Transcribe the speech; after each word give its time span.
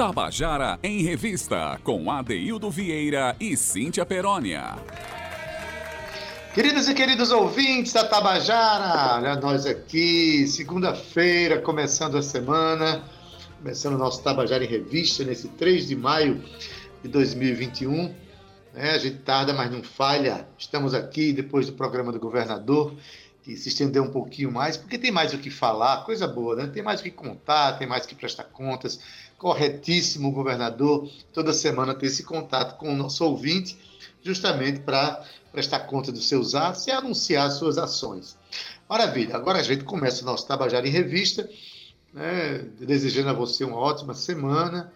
Tabajara 0.00 0.78
em 0.82 1.02
Revista, 1.02 1.78
com 1.84 2.10
Adeildo 2.10 2.70
Vieira 2.70 3.36
e 3.38 3.54
Cíntia 3.54 4.06
Perónia. 4.06 4.76
Queridos 6.54 6.88
e 6.88 6.94
queridos 6.94 7.30
ouvintes 7.30 7.92
da 7.92 8.06
Tabajara, 8.08 9.16
olha 9.16 9.36
nós 9.36 9.66
aqui, 9.66 10.46
segunda-feira, 10.46 11.60
começando 11.60 12.16
a 12.16 12.22
semana, 12.22 13.04
começando 13.58 13.92
o 13.92 13.98
nosso 13.98 14.22
Tabajara 14.22 14.64
em 14.64 14.68
Revista, 14.68 15.22
nesse 15.22 15.48
3 15.48 15.88
de 15.88 15.96
maio 15.96 16.42
de 17.02 17.08
2021. 17.10 18.14
É, 18.74 18.92
a 18.92 18.98
gente 18.98 19.18
tarda, 19.18 19.52
mas 19.52 19.70
não 19.70 19.82
falha. 19.82 20.48
Estamos 20.56 20.94
aqui 20.94 21.30
depois 21.30 21.66
do 21.66 21.74
programa 21.74 22.10
do 22.10 22.18
governador, 22.18 22.94
que 23.42 23.54
se 23.54 23.68
estendeu 23.68 24.02
um 24.04 24.10
pouquinho 24.10 24.50
mais, 24.50 24.78
porque 24.78 24.96
tem 24.96 25.10
mais 25.10 25.34
o 25.34 25.38
que 25.38 25.50
falar, 25.50 26.04
coisa 26.04 26.26
boa, 26.26 26.56
né? 26.56 26.70
Tem 26.72 26.82
mais 26.82 27.00
o 27.00 27.02
que 27.02 27.10
contar, 27.10 27.72
tem 27.78 27.86
mais 27.86 28.06
o 28.06 28.08
que 28.08 28.14
prestar 28.14 28.44
contas. 28.44 28.98
Corretíssimo, 29.40 30.30
governador, 30.32 31.10
toda 31.32 31.54
semana 31.54 31.94
ter 31.94 32.08
esse 32.08 32.22
contato 32.22 32.76
com 32.76 32.92
o 32.92 32.94
nosso 32.94 33.24
ouvinte, 33.24 33.78
justamente 34.22 34.80
para 34.80 35.24
prestar 35.50 35.80
conta 35.80 36.12
dos 36.12 36.28
seus 36.28 36.54
atos 36.54 36.86
e 36.86 36.90
anunciar 36.90 37.50
suas 37.50 37.78
ações. 37.78 38.36
Maravilha, 38.86 39.34
agora 39.34 39.58
a 39.58 39.62
gente 39.62 39.82
começa 39.82 40.20
o 40.20 40.26
nosso 40.26 40.46
Tabajara 40.46 40.86
em 40.86 40.90
Revista, 40.90 41.48
né, 42.12 42.58
desejando 42.78 43.30
a 43.30 43.32
você 43.32 43.64
uma 43.64 43.78
ótima 43.78 44.12
semana, 44.12 44.92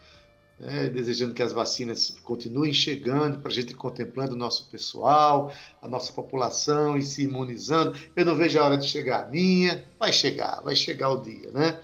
né, 0.61 0.91
desejando 0.91 1.33
que 1.33 1.43
as 1.43 1.55
vacinas 1.55 2.15
continuem 2.23 2.75
chegando 2.75 3.39
para 3.39 3.51
a 3.51 3.55
gente 3.55 3.73
contemplando 3.73 4.35
o 4.35 4.39
nosso 4.39 4.69
pessoal, 4.69 5.55
a 5.81 5.89
nossa 5.89 6.13
população 6.13 6.99
e 6.99 7.03
se 7.03 7.23
imunizando. 7.23 7.99
Eu 8.15 8.27
não 8.27 8.37
vejo 8.37 8.61
a 8.61 8.65
hora 8.65 8.77
de 8.77 8.87
chegar 8.87 9.25
a 9.25 9.27
minha, 9.27 9.83
vai 9.99 10.13
chegar, 10.13 10.61
vai 10.63 10.77
chegar 10.77 11.09
o 11.09 11.23
dia, 11.23 11.51
né? 11.51 11.81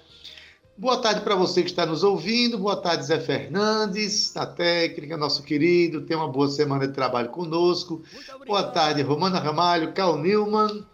Boa 0.76 0.96
tarde 0.96 1.20
para 1.20 1.34
você 1.34 1.62
que 1.62 1.68
está 1.68 1.84
nos 1.84 2.02
ouvindo. 2.02 2.58
Boa 2.58 2.76
tarde, 2.76 3.04
Zé 3.04 3.20
Fernandes, 3.20 4.32
na 4.34 4.46
técnica, 4.46 5.16
nosso 5.16 5.42
querido. 5.42 6.02
Tenha 6.02 6.18
uma 6.18 6.28
boa 6.28 6.48
semana 6.48 6.88
de 6.88 6.94
trabalho 6.94 7.28
conosco. 7.28 8.02
Boa 8.46 8.62
tarde, 8.62 9.02
Romana 9.02 9.38
Ramalho, 9.38 9.92
Cal 9.92 10.16
Newman. 10.16 10.86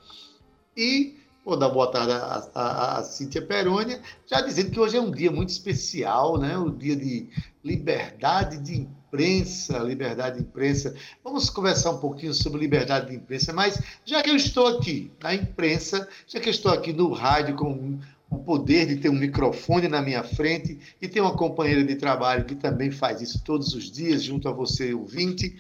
E 0.77 1.17
vou 1.45 1.57
dar 1.57 1.69
boa 1.69 1.89
tarde 1.89 2.11
a, 2.11 2.49
a, 2.53 2.99
a 2.99 3.05
Cíntia 3.05 3.41
Perônia, 3.41 4.03
já 4.27 4.41
dizendo 4.41 4.73
que 4.73 4.81
hoje 4.81 4.97
é 4.97 5.01
um 5.01 5.13
dia 5.13 5.31
muito 5.31 5.51
especial, 5.51 6.37
né? 6.37 6.59
O 6.59 6.71
dia 6.71 6.97
de 6.97 7.29
liberdade 7.63 8.59
de 8.59 8.81
imprensa, 8.81 9.79
liberdade 9.79 10.39
de 10.39 10.43
imprensa. 10.43 10.97
Vamos 11.23 11.49
conversar 11.49 11.93
um 11.93 11.99
pouquinho 11.99 12.35
sobre 12.35 12.59
liberdade 12.59 13.11
de 13.11 13.17
imprensa, 13.17 13.53
mas 13.53 13.81
já 14.05 14.21
que 14.23 14.31
eu 14.31 14.37
estou 14.37 14.67
aqui 14.67 15.13
na 15.23 15.33
imprensa, 15.33 16.09
já 16.27 16.41
que 16.41 16.49
eu 16.49 16.53
estou 16.53 16.73
aqui 16.73 16.93
no 16.93 17.13
rádio 17.13 17.55
com 17.55 18.01
o 18.37 18.45
poder 18.45 18.87
de 18.87 18.97
ter 18.97 19.09
um 19.09 19.19
microfone 19.19 19.89
na 19.89 20.01
minha 20.03 20.23
frente 20.23 20.79
e 21.01 21.09
ter 21.09 21.21
uma 21.21 21.37
companheira 21.37 21.83
de 21.83 21.97
trabalho 21.97 22.45
que 22.45 22.55
também 22.55 22.91
faz 22.91 23.21
isso 23.21 23.43
todos 23.43 23.75
os 23.75 23.91
dias, 23.91 24.23
junto 24.23 24.49
a 24.49 24.53
você, 24.53 24.95
ouvinte. 24.95 25.57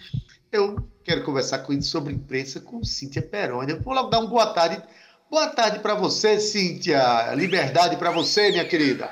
Eu 0.52 0.86
quero 1.02 1.24
conversar 1.24 1.58
com 1.60 1.72
ele 1.72 1.82
sobre 1.82 2.12
imprensa 2.12 2.60
com 2.60 2.84
Cíntia 2.84 3.22
Peroni. 3.22 3.74
Vou 3.74 3.94
logo 3.94 4.10
dar 4.10 4.20
uma 4.20 4.28
boa 4.28 4.46
tarde. 4.46 4.80
Boa 5.30 5.48
tarde 5.48 5.80
para 5.80 5.94
você, 5.94 6.38
Cíntia. 6.38 7.34
Liberdade 7.34 7.96
para 7.96 8.10
você, 8.10 8.50
minha 8.50 8.64
querida. 8.64 9.10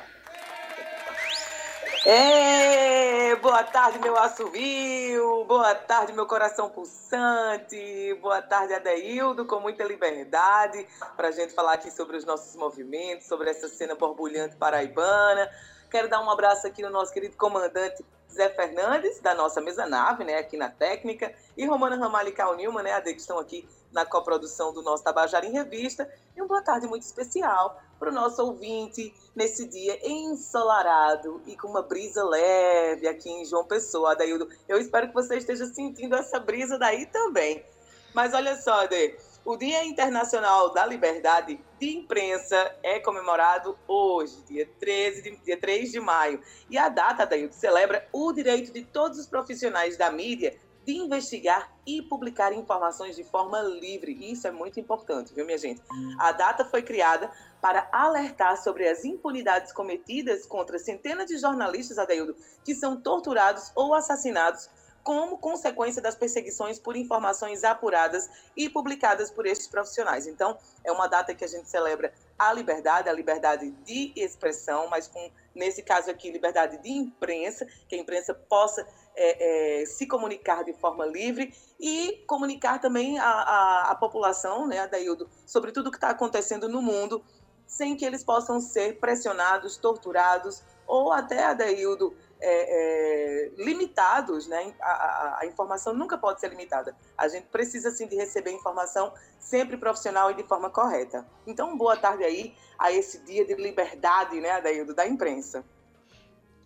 É, 2.06 3.34
boa 3.36 3.64
tarde, 3.64 3.98
meu 3.98 4.14
assovio, 4.18 5.42
boa 5.46 5.74
tarde, 5.74 6.12
meu 6.12 6.26
coração 6.26 6.68
pulsante, 6.68 8.12
boa 8.20 8.42
tarde, 8.42 8.74
Adeildo, 8.74 9.46
com 9.46 9.58
muita 9.58 9.84
liberdade, 9.84 10.86
para 11.16 11.28
a 11.28 11.30
gente 11.30 11.54
falar 11.54 11.72
aqui 11.72 11.90
sobre 11.90 12.18
os 12.18 12.26
nossos 12.26 12.54
movimentos, 12.56 13.26
sobre 13.26 13.48
essa 13.48 13.68
cena 13.68 13.94
borbulhante 13.94 14.54
paraibana. 14.54 15.50
Quero 15.90 16.06
dar 16.06 16.20
um 16.20 16.30
abraço 16.30 16.66
aqui 16.66 16.82
no 16.82 16.90
nosso 16.90 17.10
querido 17.10 17.38
comandante 17.38 18.04
Zé 18.34 18.48
Fernandes, 18.50 19.20
da 19.20 19.34
nossa 19.34 19.60
mesa 19.60 19.86
nave, 19.86 20.24
né, 20.24 20.36
aqui 20.38 20.56
na 20.56 20.68
técnica, 20.68 21.32
e 21.56 21.64
Romana 21.64 21.96
Ramalho 21.96 22.28
e 22.28 22.32
Cal 22.32 22.56
Nilman, 22.56 22.82
né, 22.82 22.92
Ade, 22.92 23.14
que 23.14 23.20
estão 23.20 23.38
aqui 23.38 23.66
na 23.92 24.04
coprodução 24.04 24.72
do 24.74 24.82
nosso 24.82 25.04
Tabajara 25.04 25.46
em 25.46 25.52
Revista. 25.52 26.10
E 26.36 26.40
uma 26.40 26.48
boa 26.48 26.62
tarde 26.62 26.86
muito 26.86 27.04
especial 27.04 27.80
para 27.98 28.10
o 28.10 28.12
nosso 28.12 28.42
ouvinte 28.42 29.14
nesse 29.36 29.68
dia 29.68 29.98
ensolarado 30.02 31.40
e 31.46 31.56
com 31.56 31.68
uma 31.68 31.82
brisa 31.82 32.24
leve 32.24 33.06
aqui 33.06 33.30
em 33.30 33.44
João 33.44 33.64
Pessoa, 33.64 34.12
Adaildo. 34.12 34.48
Eu 34.68 34.78
espero 34.78 35.08
que 35.08 35.14
você 35.14 35.36
esteja 35.36 35.66
sentindo 35.66 36.16
essa 36.16 36.40
brisa 36.40 36.76
daí 36.76 37.06
também. 37.06 37.64
Mas 38.12 38.34
olha 38.34 38.56
só, 38.56 38.80
Ade, 38.80 39.16
o 39.44 39.56
Dia 39.56 39.84
Internacional 39.84 40.72
da 40.72 40.86
Liberdade 40.86 41.60
de 41.78 41.96
Imprensa 41.96 42.74
é 42.82 42.98
comemorado 42.98 43.78
hoje, 43.86 44.42
dia, 44.48 44.66
13 44.80 45.22
de, 45.22 45.36
dia 45.36 45.60
3 45.60 45.92
de 45.92 46.00
maio. 46.00 46.40
E 46.70 46.78
a 46.78 46.88
data, 46.88 47.24
Adaildo, 47.24 47.54
celebra 47.54 48.08
o 48.10 48.32
direito 48.32 48.72
de 48.72 48.82
todos 48.84 49.18
os 49.18 49.26
profissionais 49.26 49.96
da 49.98 50.10
mídia 50.10 50.58
de 50.86 50.92
investigar 50.92 51.72
e 51.86 52.02
publicar 52.02 52.52
informações 52.52 53.16
de 53.16 53.24
forma 53.24 53.60
livre. 53.62 54.12
Isso 54.30 54.46
é 54.46 54.50
muito 54.50 54.78
importante, 54.78 55.34
viu, 55.34 55.44
minha 55.44 55.58
gente? 55.58 55.82
A 56.18 56.32
data 56.32 56.64
foi 56.64 56.82
criada 56.82 57.30
para 57.60 57.88
alertar 57.90 58.62
sobre 58.62 58.86
as 58.88 59.04
impunidades 59.04 59.72
cometidas 59.72 60.46
contra 60.46 60.78
centenas 60.78 61.26
de 61.26 61.38
jornalistas, 61.38 61.98
Adeildo, 61.98 62.36
que 62.62 62.74
são 62.74 63.00
torturados 63.00 63.72
ou 63.74 63.94
assassinados 63.94 64.68
como 65.04 65.36
consequência 65.36 66.00
das 66.00 66.14
perseguições 66.14 66.78
por 66.78 66.96
informações 66.96 67.62
apuradas 67.62 68.28
e 68.56 68.70
publicadas 68.70 69.30
por 69.30 69.46
estes 69.46 69.68
profissionais. 69.68 70.26
Então, 70.26 70.56
é 70.82 70.90
uma 70.90 71.06
data 71.06 71.34
que 71.34 71.44
a 71.44 71.46
gente 71.46 71.68
celebra 71.68 72.12
a 72.38 72.50
liberdade, 72.54 73.08
a 73.08 73.12
liberdade 73.12 73.70
de 73.84 74.12
expressão, 74.16 74.88
mas 74.88 75.06
com, 75.06 75.30
nesse 75.54 75.82
caso 75.82 76.10
aqui, 76.10 76.30
liberdade 76.30 76.78
de 76.78 76.90
imprensa, 76.90 77.66
que 77.86 77.94
a 77.94 77.98
imprensa 77.98 78.32
possa 78.32 78.84
é, 79.14 79.82
é, 79.82 79.86
se 79.86 80.06
comunicar 80.06 80.64
de 80.64 80.72
forma 80.72 81.04
livre 81.04 81.54
e 81.78 82.24
comunicar 82.26 82.80
também 82.80 83.18
a, 83.18 83.26
a, 83.26 83.90
a 83.90 83.94
população, 83.96 84.66
né, 84.66 84.78
Adaildo, 84.78 85.28
sobre 85.46 85.70
tudo 85.70 85.88
o 85.88 85.90
que 85.90 85.98
está 85.98 86.08
acontecendo 86.08 86.66
no 86.66 86.80
mundo, 86.80 87.22
sem 87.66 87.94
que 87.94 88.06
eles 88.06 88.24
possam 88.24 88.58
ser 88.58 88.98
pressionados, 88.98 89.76
torturados 89.76 90.62
ou 90.86 91.12
até, 91.12 91.44
Adaildo, 91.44 92.14
é, 92.46 93.46
é, 93.46 93.50
limitados, 93.56 94.46
né? 94.46 94.74
A, 94.80 94.90
a, 94.90 95.38
a, 95.40 95.46
informação 95.46 95.94
nunca 95.94 96.18
pode 96.18 96.40
ser 96.40 96.50
limitada. 96.50 96.94
A 97.16 97.26
gente 97.26 97.46
precisa, 97.46 97.90
sim, 97.90 98.06
de 98.06 98.14
receber 98.16 98.50
informação 98.50 99.12
sempre 99.40 99.76
profissional 99.76 100.30
e 100.30 100.34
de 100.34 100.42
forma 100.42 100.68
correta. 100.68 101.26
Então, 101.46 101.76
boa 101.76 101.96
tarde 101.96 102.22
aí 102.22 102.54
a 102.78 102.92
esse 102.92 103.24
dia 103.24 103.46
de 103.46 103.54
liberdade, 103.54 104.38
né, 104.40 104.50
Adaildo, 104.50 104.94
da 104.94 105.06
imprensa. 105.06 105.64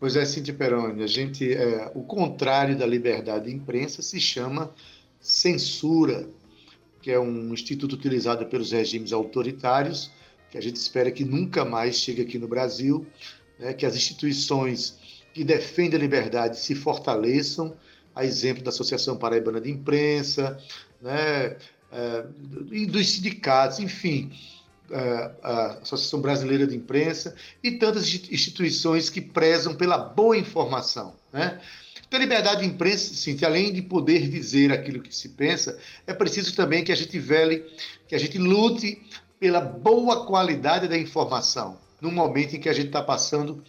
Pois 0.01 0.17
é, 0.17 0.25
Cintia 0.25 0.55
Peroni, 0.55 1.03
a 1.03 1.07
gente, 1.07 1.53
é, 1.53 1.91
o 1.95 2.03
contrário 2.03 2.77
da 2.77 2.87
liberdade 2.87 3.47
de 3.47 3.55
imprensa 3.55 4.03
se 4.03 4.21
chama 4.21 4.73
censura, 5.21 6.29
que 7.01 7.11
é 7.11 7.19
um 7.19 7.53
instituto 7.53 7.95
utilizado 7.95 8.47
pelos 8.47 8.73
regimes 8.73 9.13
autoritários, 9.13 10.11
que 10.51 10.59
a 10.59 10.61
gente 10.61 10.77
espera 10.77 11.11
que 11.11 11.25
nunca 11.25 11.65
mais 11.65 11.97
chegue 11.97 12.23
aqui 12.23 12.39
no 12.39 12.49
Brasil, 12.49 13.07
né, 13.59 13.75
que 13.75 13.85
as 13.85 13.95
instituições 13.95 14.98
que 15.39 15.45
defendem 15.45 15.97
a 15.97 16.03
liberdade 16.03 16.59
se 16.59 16.75
fortaleçam, 16.75 17.73
a 18.13 18.25
exemplo 18.25 18.65
da 18.65 18.71
Associação 18.71 19.17
Paraibana 19.17 19.61
de 19.61 19.71
Imprensa, 19.71 20.59
né, 21.01 21.57
é, 21.93 22.25
dos 22.89 23.09
sindicatos, 23.09 23.79
enfim, 23.79 24.33
é, 24.91 25.31
a 25.41 25.67
Associação 25.81 26.21
Brasileira 26.21 26.67
de 26.67 26.75
Imprensa 26.75 27.37
e 27.63 27.71
tantas 27.71 28.13
instituições 28.13 29.09
que 29.09 29.21
prezam 29.21 29.77
pela 29.77 29.97
boa 29.97 30.37
informação. 30.37 31.15
Né? 31.33 31.61
Então, 32.05 32.19
a 32.19 32.23
liberdade 32.23 32.63
de 32.63 32.67
imprensa, 32.67 33.15
sim, 33.15 33.39
além 33.45 33.73
de 33.73 33.81
poder 33.81 34.29
dizer 34.29 34.73
aquilo 34.73 35.01
que 35.01 35.15
se 35.15 35.29
pensa, 35.29 35.79
é 36.05 36.13
preciso 36.13 36.53
também 36.57 36.83
que 36.83 36.91
a 36.91 36.97
gente 36.97 37.17
vele, 37.17 37.65
que 38.09 38.15
a 38.17 38.19
gente 38.19 38.39
lute 38.39 39.01
pela 39.39 39.61
boa 39.61 40.27
qualidade 40.27 40.89
da 40.89 40.99
informação, 40.99 41.79
num 42.01 42.11
momento 42.11 42.57
em 42.57 42.61
que 42.61 42.69
a 42.69 42.73
gente 42.73 42.89
está 42.89 43.03
passando 43.03 43.63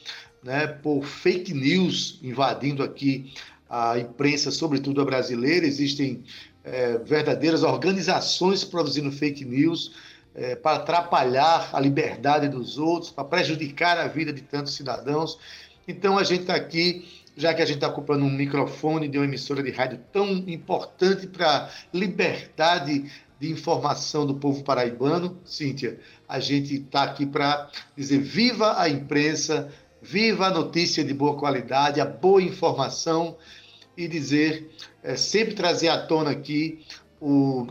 né, 0.43 0.67
por 0.67 1.03
fake 1.03 1.53
news 1.53 2.19
invadindo 2.23 2.83
aqui 2.83 3.33
a 3.69 3.99
imprensa, 3.99 4.51
sobretudo 4.51 5.01
a 5.01 5.05
brasileira. 5.05 5.65
Existem 5.65 6.23
é, 6.63 6.97
verdadeiras 6.97 7.63
organizações 7.63 8.63
produzindo 8.63 9.11
fake 9.11 9.45
news 9.45 9.91
é, 10.33 10.55
para 10.55 10.77
atrapalhar 10.77 11.69
a 11.73 11.79
liberdade 11.79 12.47
dos 12.47 12.77
outros, 12.77 13.11
para 13.11 13.23
prejudicar 13.23 13.97
a 13.97 14.07
vida 14.07 14.31
de 14.31 14.41
tantos 14.41 14.73
cidadãos. 14.73 15.37
Então 15.87 16.17
a 16.17 16.23
gente 16.23 16.41
está 16.41 16.55
aqui, 16.55 17.07
já 17.35 17.53
que 17.53 17.61
a 17.61 17.65
gente 17.65 17.77
está 17.77 17.87
ocupando 17.87 18.23
um 18.23 18.29
microfone 18.29 19.07
de 19.07 19.17
uma 19.17 19.25
emissora 19.25 19.63
de 19.63 19.71
rádio 19.71 19.99
tão 20.11 20.27
importante 20.47 21.27
para 21.27 21.65
a 21.65 21.69
liberdade 21.93 23.11
de 23.39 23.51
informação 23.51 24.25
do 24.25 24.35
povo 24.35 24.63
paraibano, 24.63 25.39
Cíntia, 25.45 25.99
a 26.27 26.39
gente 26.39 26.75
está 26.75 27.03
aqui 27.03 27.25
para 27.25 27.69
dizer 27.95 28.19
viva 28.19 28.79
a 28.79 28.89
imprensa, 28.89 29.71
Viva 30.01 30.47
a 30.47 30.49
notícia 30.49 31.03
de 31.03 31.13
boa 31.13 31.37
qualidade, 31.37 31.99
a 31.99 32.05
boa 32.05 32.41
informação 32.41 33.37
e 33.97 34.07
dizer, 34.07 34.69
é, 35.03 35.15
sempre 35.15 35.53
trazer 35.53 35.89
à 35.89 35.97
tona 36.05 36.31
aqui 36.31 36.85
o, 37.19 37.67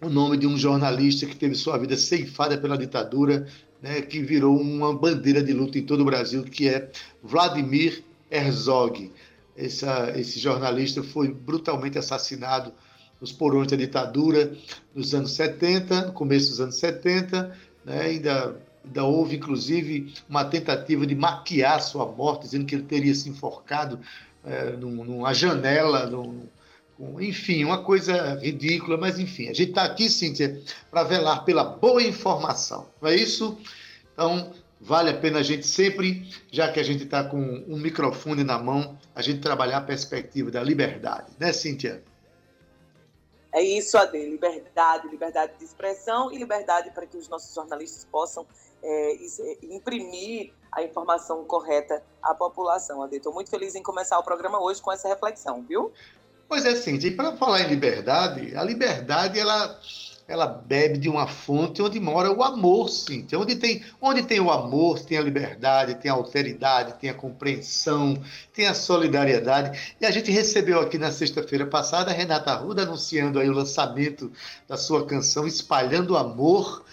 o 0.00 0.08
nome 0.08 0.38
de 0.38 0.46
um 0.46 0.56
jornalista 0.56 1.26
que 1.26 1.36
teve 1.36 1.54
sua 1.54 1.76
vida 1.76 1.96
ceifada 1.96 2.56
pela 2.56 2.78
ditadura, 2.78 3.46
né, 3.82 4.00
que 4.00 4.20
virou 4.20 4.58
uma 4.58 4.96
bandeira 4.96 5.42
de 5.42 5.52
luta 5.52 5.78
em 5.78 5.82
todo 5.82 6.00
o 6.00 6.04
Brasil, 6.06 6.42
que 6.44 6.68
é 6.68 6.90
Vladimir 7.22 8.02
Herzog. 8.30 9.12
Essa, 9.54 10.12
esse 10.16 10.38
jornalista 10.38 11.02
foi 11.02 11.28
brutalmente 11.28 11.98
assassinado 11.98 12.72
nos 13.20 13.30
porões 13.30 13.68
da 13.68 13.76
ditadura 13.76 14.56
nos 14.94 15.14
anos 15.14 15.32
70, 15.32 16.06
no 16.06 16.12
começo 16.12 16.48
dos 16.48 16.60
anos 16.60 16.76
70, 16.76 17.56
né? 17.84 18.00
ainda 18.00 18.56
houve 19.02 19.36
inclusive 19.36 20.14
uma 20.28 20.44
tentativa 20.44 21.06
de 21.06 21.14
maquiar 21.14 21.80
sua 21.80 22.06
morte, 22.06 22.42
dizendo 22.42 22.66
que 22.66 22.74
ele 22.74 22.84
teria 22.84 23.14
se 23.14 23.28
enforcado 23.28 23.98
é, 24.44 24.72
numa 24.72 25.32
janela, 25.32 26.06
num, 26.06 26.46
enfim, 27.20 27.64
uma 27.64 27.82
coisa 27.82 28.38
ridícula, 28.40 28.96
mas 28.96 29.18
enfim, 29.18 29.48
a 29.48 29.54
gente 29.54 29.70
está 29.70 29.84
aqui, 29.84 30.08
Cíntia, 30.08 30.60
para 30.90 31.02
velar 31.02 31.44
pela 31.44 31.64
boa 31.64 32.02
informação, 32.02 32.88
não 33.00 33.08
é 33.08 33.16
isso? 33.16 33.58
Então, 34.12 34.52
vale 34.80 35.10
a 35.10 35.14
pena 35.14 35.40
a 35.40 35.42
gente 35.42 35.66
sempre, 35.66 36.28
já 36.52 36.70
que 36.70 36.78
a 36.78 36.82
gente 36.82 37.04
está 37.04 37.24
com 37.24 37.64
um 37.66 37.76
microfone 37.78 38.44
na 38.44 38.58
mão, 38.58 38.96
a 39.14 39.22
gente 39.22 39.40
trabalhar 39.40 39.78
a 39.78 39.82
perspectiva 39.82 40.50
da 40.50 40.62
liberdade, 40.62 41.32
né, 41.38 41.52
Cíntia? 41.52 42.02
É 43.54 43.62
isso, 43.62 43.96
Ade, 43.96 44.18
liberdade, 44.18 45.06
liberdade 45.06 45.52
de 45.56 45.64
expressão 45.64 46.32
e 46.32 46.36
liberdade 46.36 46.90
para 46.90 47.06
que 47.06 47.16
os 47.16 47.28
nossos 47.28 47.54
jornalistas 47.54 48.04
possam 48.04 48.44
é, 48.82 49.16
imprimir 49.62 50.52
a 50.72 50.82
informação 50.82 51.44
correta 51.44 52.02
à 52.20 52.34
população, 52.34 53.00
Ade. 53.00 53.14
Estou 53.14 53.32
muito 53.32 53.48
feliz 53.48 53.76
em 53.76 53.82
começar 53.82 54.18
o 54.18 54.24
programa 54.24 54.60
hoje 54.60 54.82
com 54.82 54.90
essa 54.90 55.06
reflexão, 55.06 55.62
viu? 55.62 55.92
Pois 56.48 56.66
é, 56.66 56.74
Cíntia, 56.74 57.06
e 57.06 57.12
para 57.12 57.36
falar 57.36 57.60
em 57.60 57.68
liberdade, 57.68 58.56
a 58.56 58.64
liberdade, 58.64 59.38
ela 59.38 59.78
ela 60.26 60.46
bebe 60.46 60.98
de 60.98 61.08
uma 61.08 61.26
fonte 61.26 61.82
onde 61.82 62.00
mora 62.00 62.32
o 62.32 62.42
amor, 62.42 62.88
sim. 62.88 63.26
Onde 63.34 63.56
tem, 63.56 63.82
onde 64.00 64.22
tem 64.22 64.40
o 64.40 64.50
amor, 64.50 65.00
tem 65.00 65.18
a 65.18 65.22
liberdade, 65.22 65.96
tem 65.96 66.10
a 66.10 66.14
alteridade, 66.14 66.94
tem 66.98 67.10
a 67.10 67.14
compreensão, 67.14 68.16
tem 68.52 68.66
a 68.66 68.74
solidariedade. 68.74 69.94
E 70.00 70.06
a 70.06 70.10
gente 70.10 70.30
recebeu 70.30 70.80
aqui 70.80 70.96
na 70.96 71.12
sexta-feira 71.12 71.66
passada 71.66 72.10
a 72.10 72.14
Renata 72.14 72.52
Arruda 72.52 72.82
anunciando 72.82 73.38
aí 73.38 73.48
o 73.48 73.52
lançamento 73.52 74.32
da 74.66 74.78
sua 74.78 75.04
canção 75.04 75.46
Espalhando 75.46 76.16
Amor, 76.16 76.84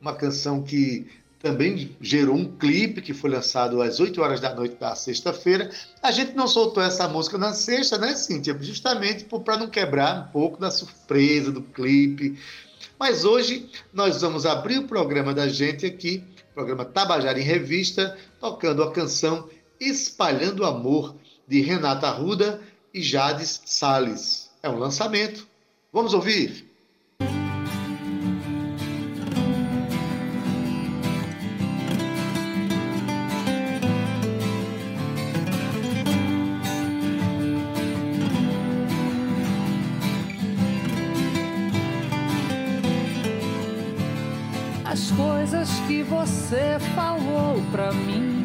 uma 0.00 0.14
canção 0.14 0.62
que 0.62 1.06
também 1.40 1.96
gerou 2.00 2.34
um 2.34 2.56
clipe 2.56 3.00
que 3.00 3.14
foi 3.14 3.30
lançado 3.30 3.80
às 3.80 4.00
8 4.00 4.20
horas 4.20 4.40
da 4.40 4.54
noite 4.54 4.76
da 4.76 4.94
sexta-feira. 4.94 5.70
A 6.02 6.10
gente 6.10 6.34
não 6.34 6.48
soltou 6.48 6.82
essa 6.82 7.06
música 7.06 7.38
na 7.38 7.52
sexta, 7.52 7.96
né, 7.96 8.14
Cíntia? 8.16 8.56
Justamente 8.60 9.24
para 9.24 9.56
não 9.56 9.68
quebrar 9.68 10.28
um 10.28 10.32
pouco 10.32 10.58
da 10.58 10.70
surpresa 10.70 11.52
do 11.52 11.62
clipe, 11.62 12.36
mas 12.98 13.24
hoje 13.24 13.70
nós 13.92 14.20
vamos 14.20 14.44
abrir 14.44 14.78
o 14.78 14.88
programa 14.88 15.32
da 15.32 15.48
gente 15.48 15.86
aqui, 15.86 16.24
programa 16.54 16.84
Tabajara 16.84 17.38
em 17.38 17.44
Revista, 17.44 18.16
tocando 18.40 18.82
a 18.82 18.90
canção 18.90 19.48
Espalhando 19.80 20.64
Amor, 20.64 21.14
de 21.46 21.60
Renata 21.60 22.08
Arruda 22.08 22.60
e 22.92 23.00
Jades 23.00 23.62
Sales. 23.64 24.50
É 24.62 24.68
um 24.68 24.78
lançamento. 24.78 25.46
Vamos 25.92 26.12
ouvir? 26.12 26.67
Falou 46.98 47.62
pra 47.70 47.92
mim 47.92 48.44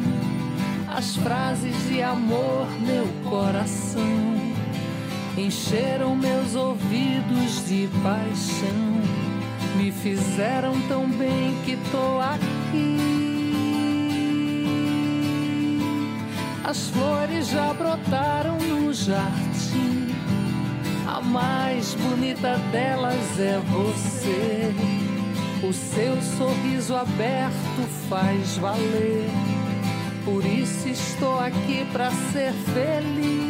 as 0.96 1.16
frases 1.16 1.74
de 1.88 2.00
amor, 2.00 2.68
meu 2.80 3.04
coração 3.28 4.00
encheram 5.36 6.14
meus 6.14 6.54
ouvidos 6.54 7.66
de 7.66 7.88
paixão, 8.00 9.00
me 9.76 9.90
fizeram 9.90 10.80
tão 10.82 11.08
bem 11.08 11.56
que 11.64 11.76
tô 11.90 12.20
aqui. 12.20 12.96
As 16.62 16.90
flores 16.90 17.48
já 17.48 17.74
brotaram 17.74 18.56
no 18.58 18.94
jardim, 18.94 20.14
a 21.08 21.20
mais 21.20 21.94
bonita 21.94 22.56
delas 22.70 23.40
é 23.40 23.58
você. 23.58 24.93
Seu 25.74 26.20
sorriso 26.22 26.94
aberto 26.94 27.82
faz 28.08 28.56
valer. 28.58 29.28
Por 30.24 30.44
isso 30.44 30.88
estou 30.88 31.38
aqui 31.38 31.86
para 31.92 32.10
ser 32.32 32.52
feliz 32.72 33.44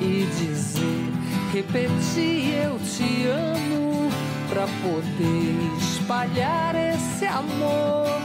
e 0.00 0.26
dizer, 0.38 1.12
repetir 1.52 2.54
eu 2.64 2.78
te 2.78 3.26
amo 3.26 4.10
para 4.48 4.66
poder 4.82 5.76
espalhar 5.80 6.74
esse 6.74 7.26
amor. 7.26 8.20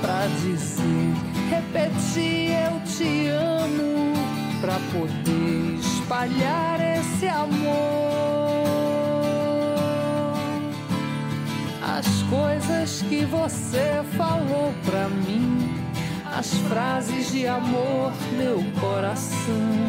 Para 0.00 0.26
dizer, 0.42 1.14
repetir 1.50 2.52
eu 2.52 2.80
te 2.84 3.28
amo 3.28 4.12
para 4.60 4.78
poder 4.92 5.78
espalhar 5.80 6.80
esse 6.98 7.26
amor. 7.26 8.55
As 11.96 12.22
coisas 12.24 13.00
que 13.08 13.24
você 13.24 14.04
falou 14.18 14.74
pra 14.84 15.08
mim, 15.08 15.82
as 16.36 16.52
frases 16.68 17.32
de 17.32 17.46
amor, 17.46 18.12
meu 18.36 18.62
coração, 18.78 19.88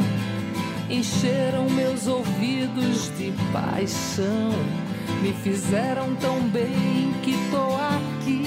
encheram 0.89 1.69
meus 1.69 2.07
ouvidos 2.07 3.11
de 3.17 3.33
paixão, 3.51 4.51
me 5.21 5.33
fizeram 5.33 6.15
tão 6.15 6.39
bem 6.47 7.13
que 7.23 7.33
tô 7.51 7.75
aqui. 7.75 8.45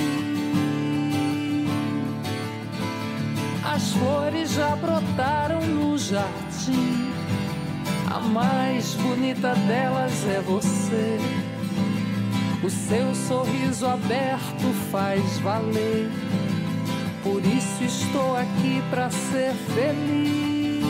As 3.62 3.92
flores 3.92 4.54
já 4.54 4.74
brotaram 4.76 5.60
no 5.60 5.98
jardim, 5.98 7.12
a 8.10 8.20
mais 8.20 8.94
bonita 8.94 9.54
delas 9.54 10.26
é 10.28 10.40
você 10.40 11.39
o 12.62 12.68
seu 12.68 13.14
sorriso 13.14 13.86
aberto 13.86 14.72
faz 14.90 15.38
valer. 15.38 16.10
Por 17.22 17.44
isso 17.44 17.84
estou 17.84 18.36
aqui 18.36 18.82
para 18.90 19.10
ser 19.10 19.52
feliz 19.74 20.84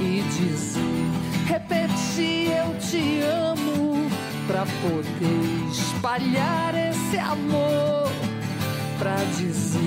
e 0.00 0.22
dizer, 0.22 0.82
repetir 1.46 2.52
eu 2.52 2.78
te 2.78 3.20
amo 3.22 4.08
para 4.46 4.64
poder 4.82 5.68
espalhar 5.70 6.74
esse 6.74 7.18
amor. 7.18 8.08
Para 8.98 9.16
dizer, 9.36 9.78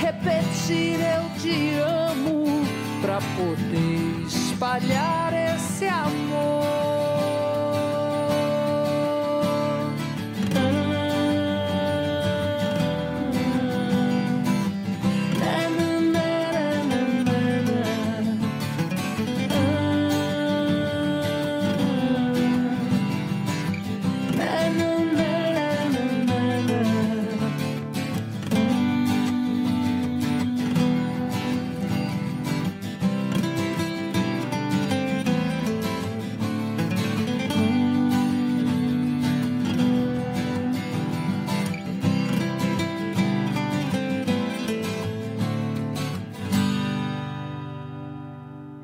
repetir 0.00 1.00
eu 1.00 1.40
te 1.40 1.74
amo 1.78 2.66
para 3.00 3.18
poder 3.36 4.26
espalhar 4.26 5.32
esse 5.32 5.86
amor. 5.86 7.11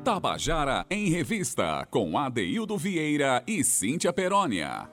Tabajara 0.09 0.87
em 0.89 1.07
Revista, 1.11 1.87
com 1.91 2.17
Adeildo 2.17 2.75
Vieira 2.75 3.43
e 3.45 3.63
Cíntia 3.63 4.11
Perónia. 4.11 4.89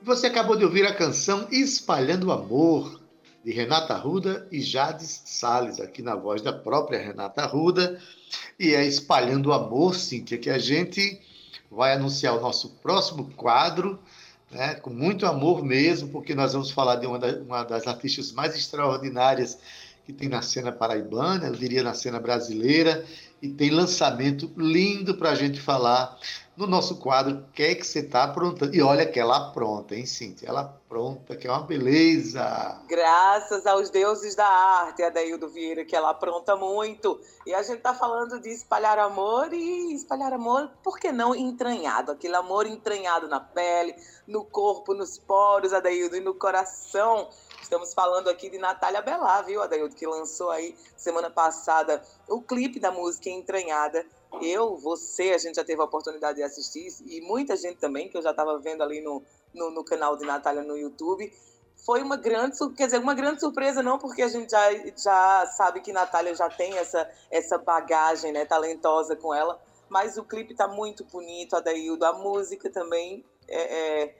Você 0.00 0.28
acabou 0.28 0.54
de 0.54 0.64
ouvir 0.64 0.86
a 0.86 0.94
canção 0.94 1.48
Espalhando 1.50 2.30
Amor, 2.30 3.02
de 3.44 3.50
Renata 3.50 3.94
Arruda 3.94 4.46
e 4.52 4.60
Jades 4.60 5.22
Salles, 5.24 5.80
aqui 5.80 6.00
na 6.00 6.14
voz 6.14 6.40
da 6.40 6.52
própria 6.52 7.00
Renata 7.00 7.42
Arruda. 7.42 8.00
E 8.56 8.72
é 8.72 8.86
Espalhando 8.86 9.52
Amor, 9.52 9.96
Cíntia, 9.96 10.38
que 10.38 10.48
a 10.48 10.60
gente 10.60 11.20
vai 11.68 11.92
anunciar 11.92 12.36
o 12.36 12.40
nosso 12.40 12.76
próximo 12.80 13.28
quadro, 13.34 13.98
né, 14.48 14.76
com 14.76 14.90
muito 14.90 15.26
amor 15.26 15.64
mesmo, 15.64 16.08
porque 16.10 16.36
nós 16.36 16.52
vamos 16.52 16.70
falar 16.70 16.94
de 16.94 17.06
uma, 17.08 17.18
da, 17.18 17.36
uma 17.40 17.64
das 17.64 17.84
artistas 17.88 18.30
mais 18.30 18.54
extraordinárias 18.54 19.58
que 20.06 20.12
tem 20.12 20.26
na 20.26 20.40
cena 20.40 20.72
paraibana, 20.72 21.48
eu 21.48 21.52
diria 21.52 21.82
na 21.82 21.92
cena 21.92 22.18
brasileira, 22.18 23.04
e 23.40 23.48
tem 23.48 23.70
lançamento 23.70 24.50
lindo 24.56 25.16
para 25.16 25.30
a 25.30 25.34
gente 25.34 25.60
falar 25.60 26.18
no 26.56 26.66
nosso 26.66 26.96
quadro 26.96 27.36
O 27.36 27.52
que 27.52 27.62
é 27.62 27.74
que 27.74 27.86
você 27.86 28.00
está 28.00 28.24
aprontando? 28.24 28.74
E 28.74 28.82
olha 28.82 29.06
que 29.06 29.20
ela 29.20 29.52
pronta, 29.52 29.94
hein, 29.94 30.04
Cíntia? 30.04 30.48
Ela 30.48 30.64
pronta, 30.88 31.36
que 31.36 31.46
é 31.46 31.50
uma 31.50 31.62
beleza. 31.62 32.80
Graças 32.88 33.64
aos 33.64 33.90
deuses 33.90 34.34
da 34.34 34.46
arte, 34.46 35.02
Adaildo 35.02 35.48
Vieira, 35.48 35.84
que 35.84 35.94
ela 35.94 36.10
apronta 36.10 36.56
muito. 36.56 37.20
E 37.46 37.54
a 37.54 37.62
gente 37.62 37.78
está 37.78 37.94
falando 37.94 38.40
de 38.40 38.48
espalhar 38.48 38.98
amor 38.98 39.52
e 39.52 39.94
espalhar 39.94 40.32
amor, 40.32 40.68
por 40.82 40.98
que 40.98 41.12
não 41.12 41.34
entranhado? 41.34 42.10
Aquele 42.10 42.34
amor 42.34 42.66
entranhado 42.66 43.28
na 43.28 43.38
pele, 43.38 43.94
no 44.26 44.44
corpo, 44.44 44.94
nos 44.94 45.16
poros, 45.16 45.72
Adaildo, 45.72 46.16
e 46.16 46.20
no 46.20 46.34
coração. 46.34 47.28
Estamos 47.68 47.92
falando 47.92 48.28
aqui 48.30 48.48
de 48.48 48.56
Natália 48.56 49.02
Belá, 49.02 49.42
viu, 49.42 49.60
Adaildo, 49.60 49.94
que 49.94 50.06
lançou 50.06 50.48
aí 50.48 50.74
semana 50.96 51.28
passada 51.28 52.02
o 52.26 52.40
clipe 52.40 52.80
da 52.80 52.90
música 52.90 53.28
Entranhada 53.28 54.06
eu, 54.40 54.78
você, 54.78 55.32
a 55.34 55.38
gente 55.38 55.56
já 55.56 55.64
teve 55.64 55.78
a 55.82 55.84
oportunidade 55.84 56.36
de 56.36 56.42
assistir, 56.42 56.88
e 57.04 57.20
muita 57.20 57.56
gente 57.56 57.76
também, 57.76 58.08
que 58.08 58.16
eu 58.16 58.22
já 58.22 58.30
estava 58.30 58.58
vendo 58.58 58.82
ali 58.82 59.02
no, 59.02 59.22
no, 59.52 59.70
no, 59.70 59.84
canal 59.84 60.16
de 60.16 60.24
Natália 60.24 60.62
no 60.62 60.78
YouTube. 60.78 61.30
Foi 61.84 62.00
uma 62.00 62.16
grande, 62.16 62.56
quer 62.74 62.86
dizer, 62.86 63.00
uma 63.00 63.12
grande 63.12 63.40
surpresa, 63.40 63.82
não 63.82 63.98
porque 63.98 64.22
a 64.22 64.28
gente 64.28 64.50
já, 64.50 64.72
já 64.96 65.46
sabe 65.54 65.82
que 65.82 65.92
Natália 65.92 66.34
já 66.34 66.48
tem 66.48 66.74
essa, 66.78 67.06
essa 67.30 67.58
bagagem 67.58 68.32
né, 68.32 68.46
talentosa 68.46 69.14
com 69.14 69.34
ela, 69.34 69.60
mas 69.90 70.16
o 70.16 70.24
clipe 70.24 70.52
está 70.52 70.66
muito 70.66 71.04
bonito, 71.04 71.54
a 71.54 71.60
Daildo, 71.60 72.06
a 72.06 72.14
música 72.14 72.70
também. 72.70 73.22
É, 73.46 74.04
é, 74.04 74.14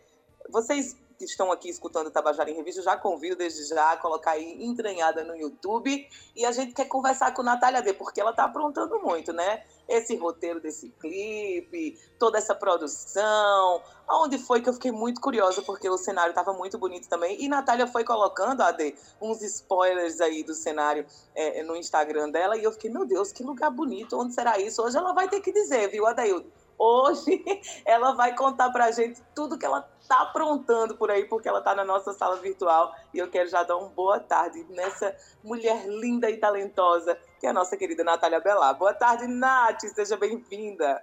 vocês 0.50 0.95
que 1.18 1.25
estão 1.25 1.50
aqui 1.50 1.68
escutando 1.68 2.10
Tabajara 2.12 2.48
em 2.48 2.54
Revista, 2.54 2.80
já 2.80 2.96
convido 2.96 3.34
desde 3.34 3.64
já 3.64 3.92
a 3.92 3.96
colocar 3.96 4.32
aí 4.32 4.64
entranhada 4.64 5.25
no 5.25 5.34
YouTube. 5.34 6.08
E 6.37 6.46
a 6.46 6.52
gente 6.52 6.72
quer 6.72 6.84
conversar 6.87 7.34
com 7.34 7.42
Natália 7.42 7.82
D, 7.82 7.92
porque 7.92 8.20
ela 8.20 8.30
está 8.30 8.44
aprontando 8.44 9.00
muito, 9.00 9.32
né? 9.32 9.64
Esse 9.88 10.14
roteiro 10.16 10.60
desse 10.60 10.90
clipe, 10.90 11.98
toda 12.18 12.38
essa 12.38 12.54
produção. 12.54 13.82
Onde 14.08 14.38
foi 14.38 14.62
que 14.62 14.68
eu 14.68 14.72
fiquei 14.72 14.92
muito 14.92 15.20
curiosa, 15.20 15.60
porque 15.62 15.90
o 15.90 15.98
cenário 15.98 16.30
estava 16.30 16.52
muito 16.52 16.78
bonito 16.78 17.08
também. 17.08 17.42
E 17.42 17.48
Natália 17.48 17.88
foi 17.88 18.04
colocando, 18.04 18.62
AD, 18.62 18.94
uns 19.20 19.42
spoilers 19.42 20.20
aí 20.20 20.44
do 20.44 20.54
cenário 20.54 21.04
é, 21.34 21.64
no 21.64 21.75
Instagram 21.75 22.30
dela. 22.30 22.56
E 22.56 22.62
eu 22.62 22.70
fiquei, 22.70 22.90
meu 22.90 23.04
Deus, 23.04 23.32
que 23.32 23.42
lugar 23.42 23.70
bonito, 23.70 24.16
onde 24.16 24.32
será 24.34 24.58
isso? 24.60 24.80
Hoje 24.82 24.96
ela 24.96 25.12
vai 25.12 25.28
ter 25.28 25.40
que 25.40 25.52
dizer, 25.52 25.88
viu, 25.88 26.06
Adaildo? 26.06 26.50
Hoje 26.78 27.44
ela 27.85 28.12
vai 28.12 28.37
contar 28.37 28.70
pra 28.70 28.90
gente 28.90 29.20
tudo 29.35 29.58
que 29.58 29.66
ela 29.66 29.82
tá 30.06 30.23
aprontando 30.23 30.97
por 30.97 31.11
aí, 31.11 31.25
porque 31.25 31.49
ela 31.49 31.61
tá 31.61 31.75
na 31.75 31.85
nossa 31.85 32.12
sala 32.12 32.37
virtual. 32.37 32.94
E 33.12 33.18
eu 33.18 33.28
quero 33.28 33.49
já 33.49 33.62
dar 33.62 33.76
uma 33.76 33.88
boa 33.88 34.20
tarde 34.20 34.64
nessa 34.70 35.14
mulher 35.42 35.87
linda 35.88 36.30
e 36.30 36.37
talentosa, 36.37 37.18
que 37.40 37.47
é 37.47 37.50
a 37.50 37.52
nossa 37.52 37.76
querida 37.76 38.04
Natália 38.04 38.40
Belar. 38.40 38.78
Boa 38.78 38.94
tarde, 38.94 39.26
Nath, 39.26 39.80
seja 39.94 40.16
bem-vinda. 40.16 41.02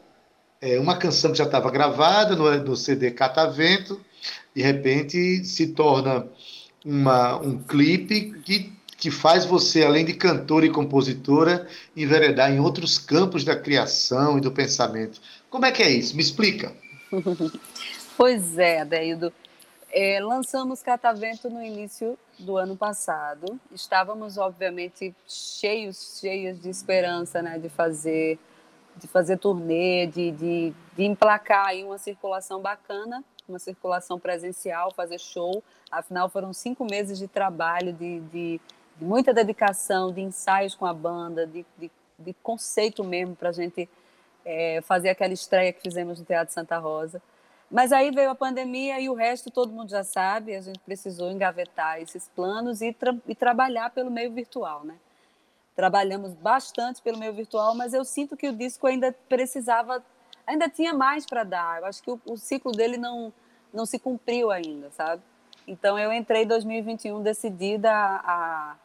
é 0.60 0.78
uma 0.78 0.98
canção 0.98 1.32
que 1.32 1.38
já 1.38 1.46
estava 1.46 1.72
gravada 1.72 2.36
no, 2.36 2.54
no, 2.60 2.76
CD 2.76 3.12
Catavento, 3.12 4.02
de 4.54 4.62
repente 4.62 5.46
se 5.46 5.68
torna 5.68 6.28
uma, 6.84 7.38
um 7.38 7.64
clipe 7.64 8.34
que, 8.44 8.74
que 8.98 9.10
faz 9.10 9.46
você, 9.46 9.86
além 9.86 10.04
de 10.04 10.16
cantora 10.16 10.66
e 10.66 10.70
compositora, 10.70 11.66
enveredar 11.96 12.52
em 12.52 12.60
outros 12.60 12.98
campos 12.98 13.46
da 13.46 13.56
criação 13.56 14.38
e 14.38 14.42
do 14.42 14.52
pensamento. 14.52 15.22
Como 15.50 15.66
é 15.66 15.72
que 15.72 15.82
é 15.82 15.90
isso? 15.90 16.14
Me 16.14 16.22
explica. 16.22 16.74
Pois 18.18 18.58
é, 18.58 18.82
Adeildo. 18.82 19.32
É, 20.00 20.20
lançamos 20.20 20.84
Catavento 20.84 21.50
no 21.50 21.60
início 21.60 22.20
do 22.38 22.56
ano 22.56 22.78
passado. 22.78 23.60
Estávamos, 23.72 24.38
obviamente, 24.38 25.12
cheios, 25.28 26.20
cheios 26.20 26.62
de 26.62 26.70
esperança, 26.70 27.42
né, 27.42 27.58
de 27.58 27.68
fazer, 27.68 28.38
de 28.96 29.08
fazer 29.08 29.40
turnê, 29.40 30.06
de, 30.06 30.30
de, 30.34 30.74
de 30.96 31.04
emplacar 31.04 31.70
aí 31.70 31.84
uma 31.84 31.98
circulação 31.98 32.62
bacana, 32.62 33.24
uma 33.50 33.58
circulação 33.58 34.20
presencial, 34.20 34.92
fazer 34.92 35.20
show. 35.20 35.64
Afinal, 35.90 36.30
foram 36.30 36.54
cinco 36.54 36.86
meses 36.86 37.18
de 37.18 37.28
trabalho, 37.28 37.92
de, 37.92 38.20
de, 38.20 38.62
de 38.98 39.04
muita 39.04 39.34
dedicação, 39.34 40.12
de 40.12 40.22
ensaios 40.22 40.76
com 40.76 40.86
a 40.86 40.94
banda, 40.94 41.48
de, 41.48 41.66
de, 41.76 41.90
de 42.20 42.34
conceito 42.44 43.04
mesmo 43.04 43.36
para 43.36 43.50
a 43.50 43.52
gente 43.52 43.90
é, 44.46 44.80
fazer 44.84 45.10
aquela 45.10 45.34
estreia 45.34 45.74
que 45.74 45.82
fizemos 45.82 46.20
no 46.20 46.26
Teatro 46.26 46.54
Santa 46.54 46.78
Rosa. 46.78 47.20
Mas 47.70 47.92
aí 47.92 48.12
veio 48.12 48.30
a 48.30 48.36
pandemia 48.36 49.00
e 49.00 49.10
o 49.10 49.14
resto 49.14 49.52
todo 49.52 49.74
mundo 49.74 49.90
já 49.90 50.04
sabe, 50.04 50.56
a 50.56 50.62
gente 50.62 50.80
precisou 50.80 51.30
engavetar 51.30 52.02
esses 52.02 52.30
planos 52.30 52.82
e, 52.82 52.94
tra 52.94 53.14
e 53.28 53.36
trabalhar 53.36 53.90
pelo 53.90 54.10
meio 54.10 54.32
virtual, 54.32 54.86
né? 54.86 54.96
Trabalhamos 55.76 56.34
bastante 56.34 57.02
pelo 57.02 57.20
meio 57.20 57.34
virtual, 57.34 57.76
mas 57.76 57.94
eu 57.94 58.06
sinto 58.06 58.38
que 58.38 58.48
o 58.48 58.54
disco 58.54 58.88
ainda 58.88 59.14
precisava, 59.28 60.04
ainda 60.46 60.70
tinha 60.70 60.94
mais 60.94 61.26
para 61.26 61.44
dar. 61.44 61.82
Eu 61.82 61.86
acho 61.86 62.02
que 62.02 62.10
o, 62.10 62.20
o, 62.26 62.38
ciclo 62.38 62.72
dele 62.72 62.98
não, 62.98 63.34
não 63.74 63.86
se 63.86 64.00
cumpriu 64.00 64.50
ainda, 64.50 64.90
sabe? 64.92 65.22
Então 65.68 66.00
eu 66.00 66.12
entrei 66.14 66.44
em 66.44 66.48
2021 66.48 67.22
decidida 67.22 67.92
a, 67.92 68.22
a 68.24 68.76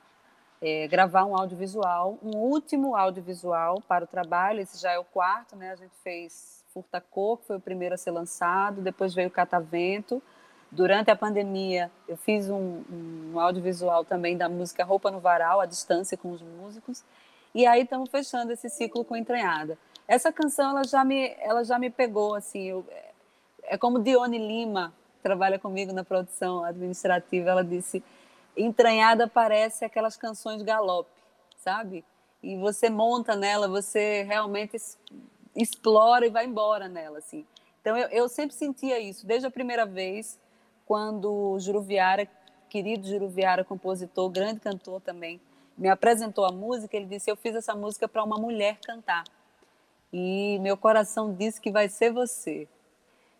é, 0.60 0.88
gravar 0.88 1.24
um 1.24 1.36
audiovisual, 1.36 2.18
um 2.22 2.36
último 2.36 2.96
audiovisual 2.96 3.80
para 3.82 4.04
o 4.04 4.08
trabalho. 4.08 4.60
Esse 4.60 4.80
já 4.80 4.90
é 4.90 4.98
o 4.98 5.04
quarto, 5.04 5.54
né? 5.54 5.70
A 5.70 5.76
gente 5.76 5.94
fez 6.02 6.61
Furtacor, 6.72 7.38
que 7.38 7.46
foi 7.46 7.56
o 7.56 7.60
primeiro 7.60 7.94
a 7.94 7.98
ser 7.98 8.10
lançado, 8.10 8.80
depois 8.80 9.14
veio 9.14 9.28
o 9.28 9.30
Catavento. 9.30 10.22
Durante 10.70 11.10
a 11.10 11.16
pandemia, 11.16 11.90
eu 12.08 12.16
fiz 12.16 12.48
um, 12.48 12.82
um 12.90 13.38
audiovisual 13.38 14.04
também 14.04 14.36
da 14.36 14.48
música 14.48 14.84
Roupa 14.84 15.10
no 15.10 15.20
Varal, 15.20 15.60
à 15.60 15.66
distância 15.66 16.16
com 16.16 16.30
os 16.32 16.40
músicos. 16.40 17.04
E 17.54 17.66
aí 17.66 17.82
estamos 17.82 18.08
fechando 18.08 18.52
esse 18.52 18.70
ciclo 18.70 19.04
com 19.04 19.14
Entranhada. 19.14 19.76
Essa 20.08 20.32
canção, 20.32 20.70
ela 20.70 20.84
já 20.84 21.04
me, 21.04 21.34
ela 21.40 21.62
já 21.62 21.78
me 21.78 21.90
pegou, 21.90 22.34
assim, 22.34 22.62
eu, 22.62 22.86
é 23.64 23.76
como 23.76 23.98
Dione 23.98 24.38
Lima, 24.38 24.94
que 25.16 25.22
trabalha 25.22 25.58
comigo 25.58 25.92
na 25.92 26.02
produção 26.02 26.64
administrativa, 26.64 27.50
ela 27.50 27.64
disse, 27.64 28.02
Entranhada 28.56 29.28
parece 29.28 29.84
aquelas 29.84 30.16
canções 30.16 30.62
galope, 30.62 31.10
sabe? 31.58 32.04
E 32.42 32.56
você 32.56 32.90
monta 32.90 33.36
nela, 33.36 33.68
você 33.68 34.22
realmente 34.24 34.76
explora 35.54 36.26
e 36.26 36.30
vai 36.30 36.46
embora 36.46 36.88
nela, 36.88 37.18
assim. 37.18 37.46
Então 37.80 37.96
eu, 37.96 38.08
eu 38.08 38.28
sempre 38.28 38.54
sentia 38.54 38.98
isso, 39.00 39.26
desde 39.26 39.46
a 39.46 39.50
primeira 39.50 39.84
vez, 39.84 40.38
quando 40.86 41.32
o 41.32 41.58
Juruviara, 41.58 42.28
querido 42.68 43.06
Juruviara, 43.06 43.64
compositor, 43.64 44.30
grande 44.30 44.60
cantor 44.60 45.00
também, 45.00 45.40
me 45.76 45.88
apresentou 45.88 46.44
a 46.44 46.52
música, 46.52 46.96
ele 46.96 47.06
disse: 47.06 47.30
Eu 47.30 47.36
fiz 47.36 47.54
essa 47.54 47.74
música 47.74 48.06
para 48.06 48.22
uma 48.22 48.36
mulher 48.36 48.78
cantar. 48.84 49.24
E 50.12 50.58
meu 50.60 50.76
coração 50.76 51.34
disse 51.34 51.60
que 51.60 51.70
vai 51.70 51.88
ser 51.88 52.12
você. 52.12 52.68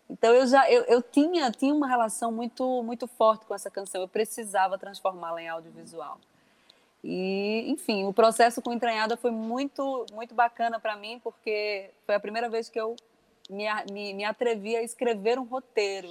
Então 0.09 0.33
eu 0.33 0.45
já 0.45 0.69
eu, 0.69 0.83
eu 0.83 1.01
tinha 1.01 1.49
tinha 1.51 1.73
uma 1.73 1.87
relação 1.87 2.31
muito 2.31 2.83
muito 2.83 3.07
forte 3.07 3.45
com 3.45 3.53
essa 3.53 3.69
canção. 3.69 4.01
Eu 4.01 4.07
precisava 4.07 4.77
transformá-la 4.77 5.41
em 5.41 5.47
audiovisual. 5.47 6.19
E, 7.03 7.65
enfim, 7.69 8.05
o 8.05 8.13
processo 8.13 8.61
com 8.61 8.71
Entranhada 8.71 9.17
foi 9.17 9.31
muito, 9.31 10.05
muito 10.13 10.33
bacana 10.33 10.79
para 10.79 10.95
mim, 10.95 11.19
porque 11.21 11.89
foi 12.05 12.15
a 12.15 12.19
primeira 12.19 12.49
vez 12.49 12.69
que 12.69 12.79
eu 12.79 12.95
me, 13.49 13.65
me, 13.91 14.13
me, 14.13 14.23
atrevi 14.23 14.75
a 14.75 14.81
escrever 14.81 15.37
um 15.37 15.43
roteiro. 15.43 16.09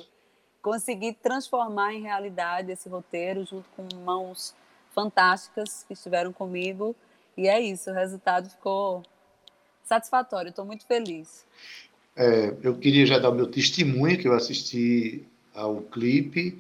consegui 0.61 1.15
transformar 1.15 1.95
em 1.95 2.03
realidade 2.03 2.71
esse 2.71 2.89
roteiro 2.89 3.45
junto 3.45 3.69
com 3.71 3.89
mãos 4.05 4.55
fantásticas 4.95 5.85
que 5.89 5.95
estiveram 5.95 6.33
comigo. 6.33 6.95
E 7.37 7.49
é 7.49 7.59
isso, 7.59 7.91
o 7.91 7.95
resultado 7.95 8.51
ficou 8.51 9.03
satisfatório, 9.83 10.51
estou 10.51 10.67
muito 10.67 10.87
feliz. 10.87 11.47
É, 12.15 12.55
eu 12.63 12.77
queria 12.77 13.07
já 13.07 13.19
dar 13.19 13.31
o 13.31 13.35
meu 13.35 13.47
testemunho, 13.47 14.19
que 14.19 14.29
eu 14.29 14.35
assisti 14.35 15.27
ao 15.55 15.81
clipe, 15.81 16.59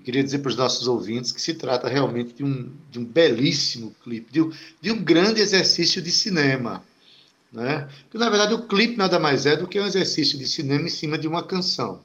e 0.00 0.02
queria 0.02 0.24
dizer 0.24 0.38
para 0.38 0.48
os 0.48 0.56
nossos 0.56 0.88
ouvintes 0.88 1.30
que 1.30 1.40
se 1.40 1.52
trata 1.52 1.86
realmente 1.86 2.32
de 2.32 2.42
um, 2.42 2.72
de 2.90 2.98
um 2.98 3.04
belíssimo 3.04 3.94
clipe, 4.02 4.32
de 4.32 4.40
um, 4.40 4.50
de 4.80 4.90
um 4.90 5.04
grande 5.04 5.42
exercício 5.42 6.00
de 6.00 6.10
cinema. 6.10 6.82
Né? 7.52 7.86
Porque, 8.04 8.16
na 8.16 8.30
verdade, 8.30 8.54
o 8.54 8.66
clipe 8.66 8.96
nada 8.96 9.18
mais 9.18 9.44
é 9.44 9.56
do 9.56 9.66
que 9.66 9.78
um 9.78 9.86
exercício 9.86 10.38
de 10.38 10.46
cinema 10.46 10.86
em 10.86 10.88
cima 10.90 11.18
de 11.18 11.28
uma 11.28 11.42
canção. 11.42 12.00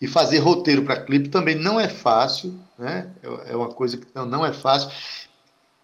E 0.00 0.06
fazer 0.06 0.38
roteiro 0.38 0.84
para 0.84 1.02
clipe 1.02 1.28
também 1.28 1.56
não 1.56 1.78
é 1.78 1.88
fácil, 1.88 2.58
né? 2.78 3.10
é, 3.22 3.52
é 3.52 3.56
uma 3.56 3.68
coisa 3.68 3.96
que 3.96 4.06
não, 4.14 4.24
não 4.24 4.46
é 4.46 4.52
fácil. 4.52 4.88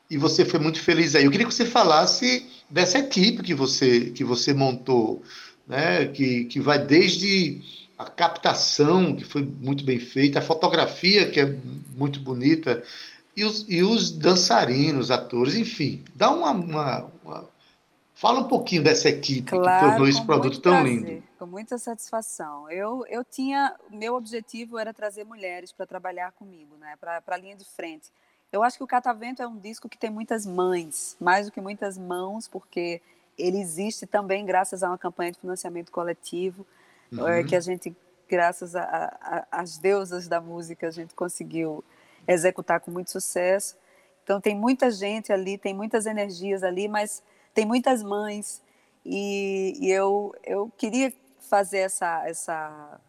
E 0.08 0.16
você 0.16 0.44
foi 0.44 0.60
muito 0.60 0.80
feliz 0.80 1.16
aí. 1.16 1.24
Eu 1.24 1.30
queria 1.32 1.46
que 1.46 1.52
você 1.52 1.66
falasse 1.66 2.46
dessa 2.70 2.98
equipe 2.98 3.42
que 3.42 3.54
você, 3.54 4.10
que 4.10 4.22
você 4.22 4.54
montou, 4.54 5.20
né? 5.66 6.06
que, 6.06 6.44
que 6.44 6.60
vai 6.60 6.78
desde 6.78 7.60
a 7.98 8.04
captação, 8.04 9.16
que 9.16 9.24
foi 9.24 9.42
muito 9.42 9.84
bem 9.84 9.98
feita, 9.98 10.38
a 10.38 10.42
fotografia, 10.42 11.30
que 11.30 11.40
é 11.40 11.56
muito 11.96 12.20
bonita, 12.20 12.82
e 13.36 13.44
os, 13.44 13.66
e 13.68 13.82
os 13.82 14.10
dançarinos, 14.10 15.10
atores, 15.10 15.54
enfim. 15.54 16.04
Dá 16.14 16.30
uma, 16.30 16.50
uma, 16.50 17.10
uma 17.24 17.48
Fala 18.16 18.40
um 18.40 18.48
pouquinho 18.48 18.82
dessa 18.82 19.10
equipe 19.10 19.50
claro, 19.50 19.84
que 19.84 19.90
tornou 19.90 20.08
esse 20.08 20.24
produto 20.24 20.58
tão 20.58 20.72
prazer, 20.72 21.02
lindo. 21.04 21.22
Com 21.38 21.44
muita 21.44 21.76
satisfação. 21.76 22.68
Eu, 22.70 23.04
eu 23.10 23.22
tinha, 23.22 23.76
meu 23.90 24.14
objetivo 24.14 24.78
era 24.78 24.94
trazer 24.94 25.22
mulheres 25.22 25.70
para 25.70 25.84
trabalhar 25.84 26.32
comigo, 26.32 26.78
né, 26.78 26.96
para 26.98 27.22
a 27.26 27.36
linha 27.36 27.54
de 27.54 27.66
frente. 27.66 28.10
Eu 28.50 28.62
acho 28.62 28.78
que 28.78 28.84
o 28.84 28.86
Catavento 28.86 29.42
é 29.42 29.46
um 29.46 29.58
disco 29.58 29.86
que 29.86 29.98
tem 29.98 30.08
muitas 30.08 30.46
mães, 30.46 31.14
mais 31.20 31.44
do 31.44 31.52
que 31.52 31.60
muitas 31.60 31.98
mãos, 31.98 32.48
porque 32.48 33.02
ele 33.36 33.60
existe 33.60 34.06
também 34.06 34.46
graças 34.46 34.82
a 34.82 34.88
uma 34.88 34.96
campanha 34.96 35.32
de 35.32 35.38
financiamento 35.38 35.92
coletivo, 35.92 36.66
uhum. 37.12 37.28
é, 37.28 37.44
que 37.44 37.56
a 37.56 37.60
gente, 37.60 37.94
graças 38.28 38.74
às 39.50 39.78
deusas 39.78 40.28
da 40.28 40.40
música, 40.40 40.88
a 40.88 40.90
gente 40.90 41.14
conseguiu 41.14 41.84
executar 42.26 42.80
com 42.80 42.90
muito 42.90 43.10
sucesso. 43.10 43.76
Então 44.24 44.40
tem 44.40 44.54
muita 44.54 44.90
gente 44.90 45.32
ali, 45.32 45.56
tem 45.56 45.72
muitas 45.72 46.06
energias 46.06 46.62
ali, 46.62 46.88
mas 46.88 47.22
tem 47.54 47.64
muitas 47.64 48.02
mães 48.02 48.62
e, 49.04 49.78
e 49.80 49.90
eu, 49.90 50.34
eu 50.44 50.70
queria 50.76 51.12
fazer 51.38 51.78
essa, 51.78 52.28
essa 52.28 53.00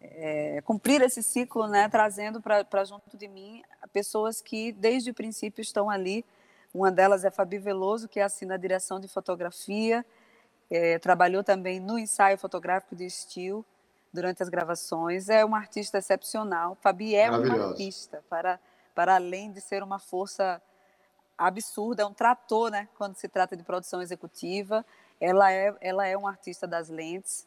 é, 0.00 0.62
cumprir 0.64 1.02
esse 1.02 1.22
ciclo, 1.22 1.66
né, 1.66 1.88
trazendo 1.88 2.40
para 2.40 2.84
junto 2.84 3.16
de 3.16 3.26
mim 3.26 3.62
pessoas 3.92 4.40
que 4.40 4.72
desde 4.72 5.10
o 5.10 5.14
princípio 5.14 5.60
estão 5.60 5.90
ali. 5.90 6.24
Uma 6.72 6.90
delas 6.90 7.24
é 7.24 7.30
Fabi 7.30 7.58
Veloso, 7.58 8.08
que 8.08 8.20
assina 8.20 8.54
a 8.54 8.58
direção 8.58 8.98
de 8.98 9.06
fotografia, 9.06 10.04
é, 10.70 10.98
trabalhou 10.98 11.44
também 11.44 11.80
no 11.80 11.98
ensaio 11.98 12.38
fotográfico 12.38 12.96
de 12.96 13.04
estilo 13.04 13.64
durante 14.12 14.42
as 14.42 14.48
gravações. 14.48 15.28
É 15.28 15.44
uma 15.44 15.58
artista 15.58 15.98
excepcional. 15.98 16.76
Fabi 16.80 17.14
é 17.14 17.30
uma 17.30 17.68
artista, 17.68 18.22
para, 18.28 18.58
para 18.94 19.16
além 19.16 19.52
de 19.52 19.60
ser 19.60 19.82
uma 19.82 19.98
força 19.98 20.60
absurda, 21.36 22.02
é 22.02 22.06
um 22.06 22.14
trator, 22.14 22.70
né? 22.70 22.88
Quando 22.96 23.16
se 23.16 23.28
trata 23.28 23.56
de 23.56 23.64
produção 23.64 24.00
executiva, 24.00 24.84
ela 25.20 25.52
é, 25.52 25.74
ela 25.80 26.06
é 26.06 26.16
uma 26.16 26.30
artista 26.30 26.66
das 26.66 26.88
lentes 26.88 27.46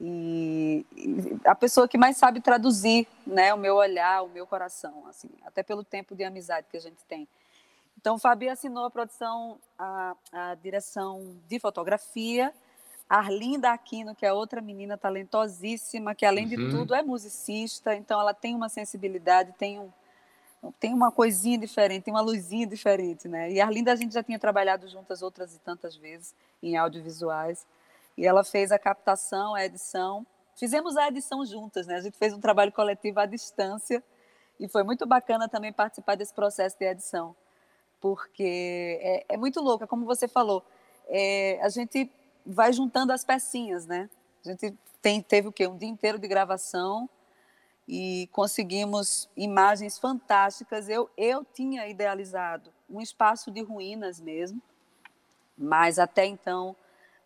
e, 0.00 0.86
e, 0.96 1.38
a 1.44 1.54
pessoa 1.54 1.86
que 1.86 1.98
mais 1.98 2.16
sabe 2.16 2.40
traduzir, 2.40 3.06
né? 3.26 3.52
O 3.52 3.58
meu 3.58 3.76
olhar, 3.76 4.22
o 4.22 4.28
meu 4.28 4.46
coração, 4.46 5.06
assim, 5.06 5.28
até 5.44 5.62
pelo 5.62 5.84
tempo 5.84 6.16
de 6.16 6.24
amizade 6.24 6.66
que 6.70 6.76
a 6.76 6.80
gente 6.80 7.04
tem. 7.04 7.28
Então, 8.00 8.18
Fabi 8.18 8.48
assinou 8.48 8.86
a 8.86 8.90
produção, 8.90 9.58
a, 9.78 10.16
a 10.32 10.54
direção 10.54 11.36
de 11.46 11.60
fotografia. 11.60 12.50
Arlinda 13.06 13.72
Aquino, 13.72 14.14
que 14.14 14.24
é 14.24 14.32
outra 14.32 14.62
menina 14.62 14.96
talentosíssima, 14.96 16.14
que 16.14 16.24
além 16.24 16.44
uhum. 16.44 16.50
de 16.50 16.70
tudo 16.70 16.94
é 16.94 17.02
musicista, 17.02 17.94
então 17.94 18.18
ela 18.18 18.32
tem 18.32 18.54
uma 18.54 18.68
sensibilidade, 18.68 19.52
tem 19.58 19.80
um, 19.80 19.90
tem 20.78 20.94
uma 20.94 21.10
coisinha 21.10 21.58
diferente, 21.58 22.04
tem 22.04 22.14
uma 22.14 22.20
luzinha 22.22 22.66
diferente, 22.66 23.28
né? 23.28 23.50
E 23.50 23.60
a 23.60 23.66
Arlinda 23.66 23.92
a 23.92 23.96
gente 23.96 24.14
já 24.14 24.22
tinha 24.22 24.38
trabalhado 24.38 24.88
juntas 24.88 25.20
outras 25.20 25.54
e 25.54 25.58
tantas 25.58 25.96
vezes 25.96 26.34
em 26.62 26.76
audiovisuais. 26.76 27.66
E 28.16 28.26
ela 28.26 28.44
fez 28.44 28.72
a 28.72 28.78
captação, 28.78 29.54
a 29.54 29.64
edição. 29.64 30.24
Fizemos 30.54 30.96
a 30.96 31.08
edição 31.08 31.44
juntas, 31.44 31.86
né? 31.86 31.96
A 31.96 32.00
gente 32.00 32.16
fez 32.16 32.32
um 32.32 32.40
trabalho 32.40 32.72
coletivo 32.72 33.20
à 33.20 33.26
distância 33.26 34.02
e 34.58 34.68
foi 34.68 34.84
muito 34.84 35.04
bacana 35.04 35.48
também 35.48 35.72
participar 35.72 36.14
desse 36.14 36.32
processo 36.32 36.78
de 36.78 36.84
edição, 36.84 37.34
porque 38.00 38.98
é, 39.02 39.34
é 39.34 39.36
muito 39.36 39.60
louco, 39.60 39.84
é 39.84 39.86
como 39.86 40.04
você 40.04 40.26
falou, 40.26 40.64
é, 41.08 41.60
a 41.62 41.68
gente 41.68 42.10
vai 42.44 42.72
juntando 42.72 43.12
as 43.12 43.24
pecinhas, 43.24 43.86
né? 43.86 44.08
A 44.44 44.50
gente 44.50 44.74
tem, 45.02 45.20
teve 45.20 45.48
o 45.48 45.52
quê? 45.52 45.66
Um 45.66 45.76
dia 45.76 45.88
inteiro 45.88 46.18
de 46.18 46.26
gravação, 46.26 47.08
e 47.92 48.28
conseguimos 48.30 49.28
imagens 49.36 49.98
fantásticas. 49.98 50.88
Eu, 50.88 51.10
eu 51.16 51.44
tinha 51.44 51.88
idealizado 51.88 52.72
um 52.88 53.00
espaço 53.00 53.50
de 53.50 53.62
ruínas 53.62 54.20
mesmo, 54.20 54.62
mas 55.58 55.98
até 55.98 56.24
então 56.24 56.76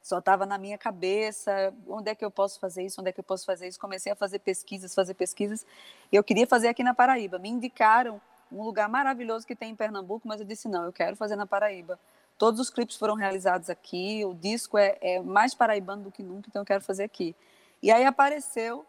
só 0.02 0.18
estava 0.18 0.46
na 0.46 0.56
minha 0.56 0.78
cabeça, 0.78 1.72
onde 1.86 2.10
é 2.10 2.14
que 2.14 2.24
eu 2.24 2.30
posso 2.30 2.58
fazer 2.58 2.82
isso, 2.82 2.98
onde 3.00 3.10
é 3.10 3.12
que 3.12 3.20
eu 3.20 3.24
posso 3.24 3.44
fazer 3.44 3.68
isso. 3.68 3.78
Comecei 3.78 4.10
a 4.10 4.16
fazer 4.16 4.38
pesquisas, 4.38 4.94
fazer 4.94 5.12
pesquisas, 5.12 5.66
eu 6.10 6.24
queria 6.24 6.46
fazer 6.46 6.68
aqui 6.68 6.82
na 6.82 6.94
Paraíba. 6.94 7.38
Me 7.38 7.50
indicaram 7.50 8.18
um 8.54 8.62
lugar 8.62 8.88
maravilhoso 8.88 9.46
que 9.46 9.56
tem 9.56 9.70
em 9.70 9.76
Pernambuco, 9.76 10.26
mas 10.26 10.40
eu 10.40 10.46
disse, 10.46 10.68
não, 10.68 10.84
eu 10.84 10.92
quero 10.92 11.16
fazer 11.16 11.36
na 11.36 11.46
Paraíba. 11.46 11.98
Todos 12.38 12.60
os 12.60 12.70
clipes 12.70 12.96
foram 12.96 13.14
realizados 13.14 13.70
aqui, 13.70 14.24
o 14.24 14.34
disco 14.34 14.78
é, 14.78 14.96
é 15.00 15.20
mais 15.20 15.54
paraibano 15.54 16.04
do 16.04 16.12
que 16.12 16.22
nunca, 16.22 16.48
então 16.48 16.62
eu 16.62 16.66
quero 16.66 16.82
fazer 16.82 17.04
aqui. 17.04 17.34
E 17.82 17.90
aí 17.90 18.04
apareceu 18.04 18.84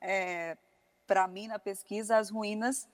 é, 0.00 0.56
para 1.06 1.26
mim 1.28 1.46
na 1.46 1.58
pesquisa 1.58 2.18
as 2.18 2.30
ruínas 2.30 2.88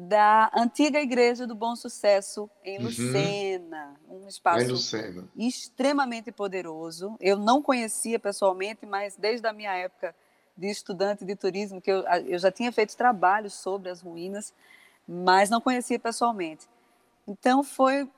da 0.00 0.48
antiga 0.54 1.00
igreja 1.00 1.44
do 1.44 1.56
Bom 1.56 1.74
Sucesso 1.74 2.48
em 2.64 2.78
uhum. 2.78 2.84
Lucena, 2.84 3.96
uhum. 4.08 4.24
um 4.24 4.28
espaço 4.28 4.68
Lucena. 4.68 5.28
extremamente 5.36 6.30
poderoso. 6.30 7.16
Eu 7.20 7.36
não 7.36 7.60
conhecia 7.60 8.16
pessoalmente, 8.18 8.86
mas 8.86 9.16
desde 9.16 9.46
a 9.48 9.52
minha 9.52 9.74
época 9.74 10.14
de 10.56 10.68
estudante 10.68 11.24
de 11.24 11.34
turismo 11.34 11.80
que 11.80 11.90
eu, 11.90 12.04
eu 12.26 12.38
já 12.38 12.50
tinha 12.50 12.70
feito 12.70 12.96
trabalhos 12.96 13.54
sobre 13.54 13.90
as 13.90 14.00
ruínas, 14.00 14.54
mas 15.08 15.48
não 15.48 15.60
conhecia 15.60 15.98
pessoalmente. 15.98 16.68
Então 17.26 17.64
foi 17.64 18.10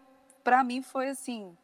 para 0.42 0.64
mim 0.64 0.82
foi 0.82 1.10
assim, 1.10 1.56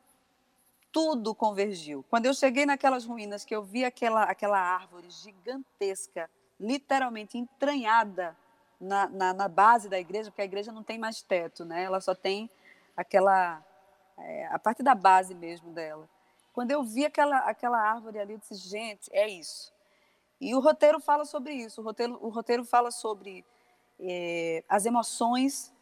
tudo 0.93 1.35
convergiu. 1.35 2.05
Quando 2.09 2.27
eu 2.27 2.35
cheguei 2.35 2.65
naquelas 2.65 3.05
ruínas 3.05 3.45
que 3.45 3.55
eu 3.55 3.63
vi 3.63 3.85
aquela 3.85 4.23
aquela 4.25 4.61
árvore 4.61 5.11
gigantesca 5.11 6.31
literalmente 6.61 7.37
entranhada 7.37 8.37
na, 8.81 9.09
na, 9.09 9.35
na, 9.35 9.49
base 9.49 9.89
da 9.89 9.99
igreja, 9.99 10.31
porque 10.31 10.43
a 10.43 10.47
igreja 10.47 10.71
não 10.71 10.83
tem 10.83 10.99
mais 10.99 11.23
teto, 11.23 11.65
né? 11.65 11.83
Ela 11.83 12.01
só 12.01 12.15
tem 12.15 12.49
aquela 12.97 13.63
é, 14.19 14.47
a 14.47 14.59
parte 14.59 14.83
da 14.83 14.95
base 14.95 15.35
mesmo 15.35 15.73
dela. 15.73 16.09
Quando 16.53 16.71
eu 16.71 16.83
vi 16.83 17.05
aquela 17.05 17.39
aquela 17.39 17.79
árvore 17.79 18.19
ali, 18.19 18.35
eu 18.35 18.39
disse, 18.39 18.55
gente, 18.55 19.11
é 19.13 19.29
isso. 19.29 19.73
E 20.41 20.55
o 20.55 20.61
roteiro 20.61 21.01
fala 21.01 21.25
sobre 21.25 21.55
isso. 21.55 21.81
O 21.81 21.85
roteiro, 21.85 22.19
o 22.23 22.29
roteiro 22.29 22.65
fala 22.65 22.91
sobre 22.91 23.45
é, 24.01 24.65
as 24.69 24.87
emoções, 24.87 25.73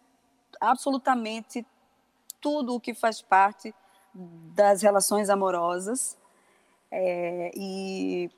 absolutamente 0.61 1.67
tudo 2.41 2.75
o 2.75 2.81
que 2.81 2.95
faz 2.95 3.23
parte 3.23 3.75
das 4.15 4.83
relações 4.83 5.29
amorosas 5.29 6.17
é, 6.91 7.51
e, 7.57 8.31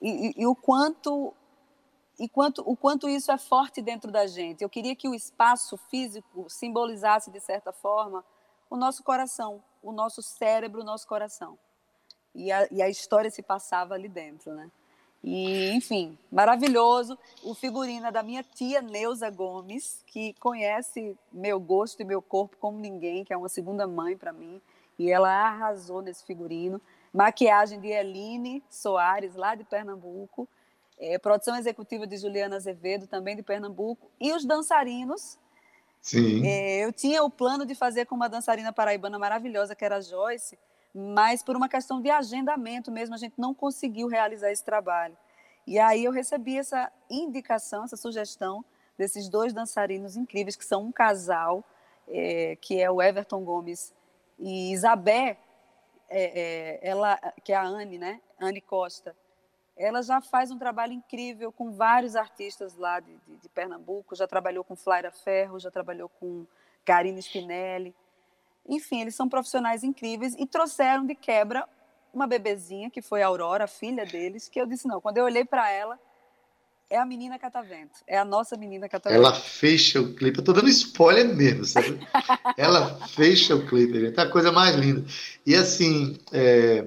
e, 0.00 0.34
e, 0.40 0.46
o 0.46 0.54
quanto 0.54 1.34
e 2.18 2.28
quanto, 2.28 2.62
o 2.64 2.76
quanto 2.76 3.08
isso 3.08 3.30
é 3.30 3.36
forte 3.36 3.82
dentro 3.82 4.10
da 4.10 4.26
gente. 4.26 4.62
Eu 4.62 4.70
queria 4.70 4.94
que 4.94 5.08
o 5.08 5.14
espaço 5.14 5.76
físico 5.76 6.48
simbolizasse, 6.48 7.30
de 7.30 7.40
certa 7.40 7.72
forma, 7.72 8.24
o 8.70 8.76
nosso 8.76 9.02
coração, 9.02 9.62
o 9.82 9.92
nosso 9.92 10.22
cérebro, 10.22 10.80
o 10.80 10.84
nosso 10.84 11.06
coração. 11.06 11.58
E 12.34 12.50
a, 12.50 12.68
e 12.70 12.80
a 12.80 12.88
história 12.88 13.30
se 13.30 13.42
passava 13.42 13.94
ali 13.94 14.08
dentro, 14.08 14.54
né? 14.54 14.70
E, 15.24 15.70
enfim, 15.70 16.18
maravilhoso. 16.30 17.18
O 17.42 17.54
figurino 17.54 18.06
é 18.06 18.12
da 18.12 18.22
minha 18.22 18.42
tia 18.42 18.82
Neuza 18.82 19.30
Gomes, 19.30 20.04
que 20.06 20.34
conhece 20.34 21.16
meu 21.32 21.58
gosto 21.58 22.00
e 22.00 22.04
meu 22.04 22.20
corpo 22.20 22.56
como 22.60 22.78
ninguém, 22.78 23.24
que 23.24 23.32
é 23.32 23.36
uma 23.36 23.48
segunda 23.48 23.86
mãe 23.86 24.16
para 24.16 24.32
mim. 24.32 24.60
E 24.98 25.10
ela 25.10 25.30
arrasou 25.30 26.02
nesse 26.02 26.24
figurino. 26.24 26.80
Maquiagem 27.12 27.80
de 27.80 27.88
Eline 27.88 28.62
Soares, 28.68 29.34
lá 29.34 29.54
de 29.54 29.64
Pernambuco 29.64 30.46
é, 30.98 31.18
produção 31.18 31.56
executiva 31.56 32.06
de 32.06 32.16
Juliana 32.16 32.56
Azevedo, 32.56 33.06
também 33.06 33.36
de 33.36 33.42
Pernambuco, 33.42 34.10
e 34.20 34.32
os 34.32 34.44
dançarinos. 34.44 35.38
Sim. 36.00 36.46
É, 36.46 36.84
eu 36.84 36.92
tinha 36.92 37.22
o 37.22 37.30
plano 37.30 37.64
de 37.64 37.74
fazer 37.74 38.04
com 38.06 38.14
uma 38.14 38.28
dançarina 38.28 38.72
paraibana 38.72 39.18
maravilhosa, 39.18 39.74
que 39.74 39.84
era 39.84 39.96
a 39.96 40.00
Joyce, 40.00 40.58
mas 40.94 41.42
por 41.42 41.56
uma 41.56 41.68
questão 41.68 42.00
de 42.00 42.08
agendamento 42.08 42.92
mesmo, 42.92 43.14
a 43.14 43.18
gente 43.18 43.34
não 43.36 43.52
conseguiu 43.52 44.06
realizar 44.06 44.52
esse 44.52 44.62
trabalho. 44.62 45.16
E 45.66 45.78
aí 45.78 46.04
eu 46.04 46.12
recebi 46.12 46.58
essa 46.58 46.92
indicação, 47.10 47.84
essa 47.84 47.96
sugestão 47.96 48.64
desses 48.96 49.28
dois 49.28 49.52
dançarinos 49.52 50.16
incríveis, 50.16 50.54
que 50.54 50.64
são 50.64 50.82
um 50.84 50.92
casal, 50.92 51.64
é, 52.06 52.56
que 52.60 52.80
é 52.80 52.90
o 52.90 53.02
Everton 53.02 53.42
Gomes 53.42 53.92
e 54.38 54.72
Isabé, 54.72 55.38
é, 56.08 56.22
é, 56.40 56.88
ela, 56.88 57.16
que 57.42 57.52
é 57.52 57.56
a 57.56 57.64
Anne, 57.64 57.98
né? 57.98 58.20
Anne 58.38 58.60
Costa. 58.60 59.16
Ela 59.76 60.02
já 60.02 60.20
faz 60.20 60.52
um 60.52 60.58
trabalho 60.58 60.92
incrível 60.92 61.50
com 61.50 61.72
vários 61.72 62.14
artistas 62.14 62.76
lá 62.76 63.00
de, 63.00 63.16
de, 63.26 63.36
de 63.38 63.48
Pernambuco, 63.48 64.14
já 64.14 64.28
trabalhou 64.28 64.62
com 64.62 64.76
Flaira 64.76 65.10
Ferro, 65.10 65.58
já 65.58 65.70
trabalhou 65.70 66.08
com 66.08 66.46
Karine 66.84 67.20
Spinelli. 67.20 67.94
Enfim, 68.68 69.00
eles 69.00 69.14
são 69.14 69.28
profissionais 69.28 69.84
incríveis 69.84 70.34
e 70.38 70.46
trouxeram 70.46 71.04
de 71.06 71.14
quebra 71.14 71.68
uma 72.12 72.26
bebezinha, 72.26 72.88
que 72.88 73.02
foi 73.02 73.22
a 73.22 73.26
Aurora, 73.26 73.64
a 73.64 73.68
filha 73.68 74.06
deles, 74.06 74.48
que 74.48 74.60
eu 74.60 74.66
disse, 74.66 74.86
não, 74.86 75.00
quando 75.00 75.18
eu 75.18 75.24
olhei 75.24 75.44
para 75.44 75.70
ela, 75.70 75.98
é 76.88 76.96
a 76.96 77.04
menina 77.04 77.38
catavento, 77.38 77.98
é 78.06 78.16
a 78.16 78.24
nossa 78.24 78.56
menina 78.56 78.88
catavento. 78.88 79.20
Ela 79.20 79.34
fecha 79.34 80.00
o 80.00 80.14
clipe, 80.14 80.38
eu 80.38 80.44
tô 80.44 80.52
dando 80.52 80.68
spoiler 80.68 81.34
mesmo, 81.34 81.64
sabe? 81.64 81.98
ela 82.56 83.06
fecha 83.08 83.56
o 83.56 83.66
clipe, 83.66 84.00
gente, 84.00 84.18
é 84.18 84.22
a 84.22 84.30
coisa 84.30 84.52
mais 84.52 84.76
linda. 84.76 85.04
E 85.44 85.54
assim, 85.56 86.16
é, 86.32 86.86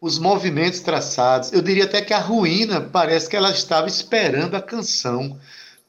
os 0.00 0.18
movimentos 0.18 0.80
traçados, 0.80 1.52
eu 1.52 1.62
diria 1.62 1.84
até 1.84 2.00
que 2.00 2.12
a 2.12 2.20
ruína 2.20 2.80
parece 2.80 3.28
que 3.28 3.36
ela 3.36 3.50
estava 3.50 3.88
esperando 3.88 4.54
a 4.54 4.62
canção, 4.62 5.38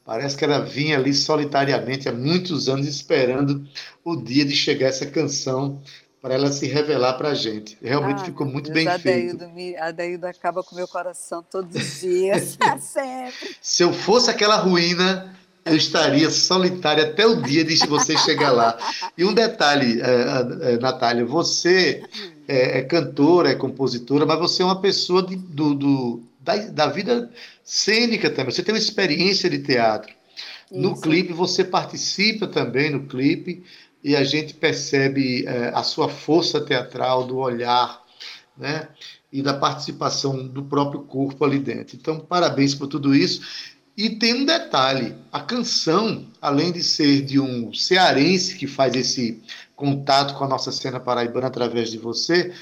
Parece 0.06 0.36
que 0.36 0.44
ela 0.44 0.60
vinha 0.60 0.96
ali 0.96 1.12
solitariamente 1.12 2.08
há 2.08 2.12
muitos 2.12 2.68
anos 2.68 2.86
esperando 2.86 3.66
o 4.04 4.14
dia 4.14 4.44
de 4.44 4.54
chegar 4.54 4.86
essa 4.86 5.04
canção 5.04 5.82
para 6.22 6.34
ela 6.34 6.52
se 6.52 6.66
revelar 6.66 7.14
para 7.14 7.30
a 7.30 7.34
gente. 7.34 7.76
Realmente 7.82 8.22
ah, 8.22 8.24
ficou 8.24 8.46
muito 8.46 8.70
Deus, 8.70 8.74
bem 8.74 8.88
Adeildo, 8.88 9.38
feito. 9.40 9.54
Me, 9.54 9.76
Adeildo 9.76 10.26
acaba 10.26 10.62
com 10.62 10.76
o 10.76 10.78
meu 10.78 10.86
coração 10.86 11.42
todos 11.42 11.74
os 11.74 12.00
dias, 12.00 12.56
sempre. 12.80 13.56
Se 13.60 13.82
eu 13.82 13.92
fosse 13.92 14.30
aquela 14.30 14.56
ruína, 14.56 15.36
eu 15.64 15.74
estaria 15.74 16.30
solitária 16.30 17.04
até 17.04 17.26
o 17.26 17.42
dia 17.42 17.64
de 17.64 17.76
você 17.86 18.16
chegar 18.16 18.52
lá. 18.52 18.78
E 19.18 19.24
um 19.24 19.34
detalhe, 19.34 20.00
é, 20.00 20.74
é, 20.74 20.78
Natália, 20.78 21.24
você 21.24 22.04
é, 22.46 22.78
é, 22.78 22.82
cantora, 22.82 23.50
é 23.50 23.54
compositora, 23.56 24.24
mas 24.24 24.38
você 24.38 24.62
é 24.62 24.64
uma 24.64 24.80
pessoa 24.80 25.24
de, 25.24 25.34
do, 25.34 25.74
do 25.74 26.22
da, 26.46 26.56
da 26.56 26.86
vida 26.86 27.28
cênica 27.64 28.30
também. 28.30 28.52
Você 28.52 28.62
tem 28.62 28.72
uma 28.72 28.78
experiência 28.78 29.50
de 29.50 29.58
teatro. 29.58 30.14
Isso. 30.70 30.80
No 30.80 30.98
clipe, 31.00 31.32
você 31.32 31.64
participa 31.64 32.46
também 32.46 32.90
no 32.90 33.06
clipe 33.06 33.64
e 34.02 34.14
a 34.14 34.22
gente 34.22 34.54
percebe 34.54 35.44
é, 35.44 35.72
a 35.74 35.82
sua 35.82 36.08
força 36.08 36.60
teatral, 36.60 37.24
do 37.24 37.38
olhar, 37.38 38.00
né? 38.56 38.88
E 39.32 39.42
da 39.42 39.52
participação 39.52 40.46
do 40.46 40.62
próprio 40.62 41.02
corpo 41.02 41.44
ali 41.44 41.58
dentro. 41.58 41.96
Então, 41.96 42.20
parabéns 42.20 42.74
por 42.74 42.86
tudo 42.86 43.14
isso. 43.14 43.74
E 43.96 44.10
tem 44.10 44.34
um 44.34 44.44
detalhe: 44.44 45.16
a 45.32 45.40
canção, 45.40 46.26
além 46.40 46.70
de 46.70 46.82
ser 46.84 47.22
de 47.22 47.40
um 47.40 47.74
cearense 47.74 48.54
que 48.54 48.68
faz 48.68 48.94
esse 48.94 49.42
contato 49.74 50.34
com 50.34 50.44
a 50.44 50.48
nossa 50.48 50.70
cena 50.70 51.00
paraibana 51.00 51.48
através 51.48 51.90
de 51.90 51.98
você, 51.98 52.52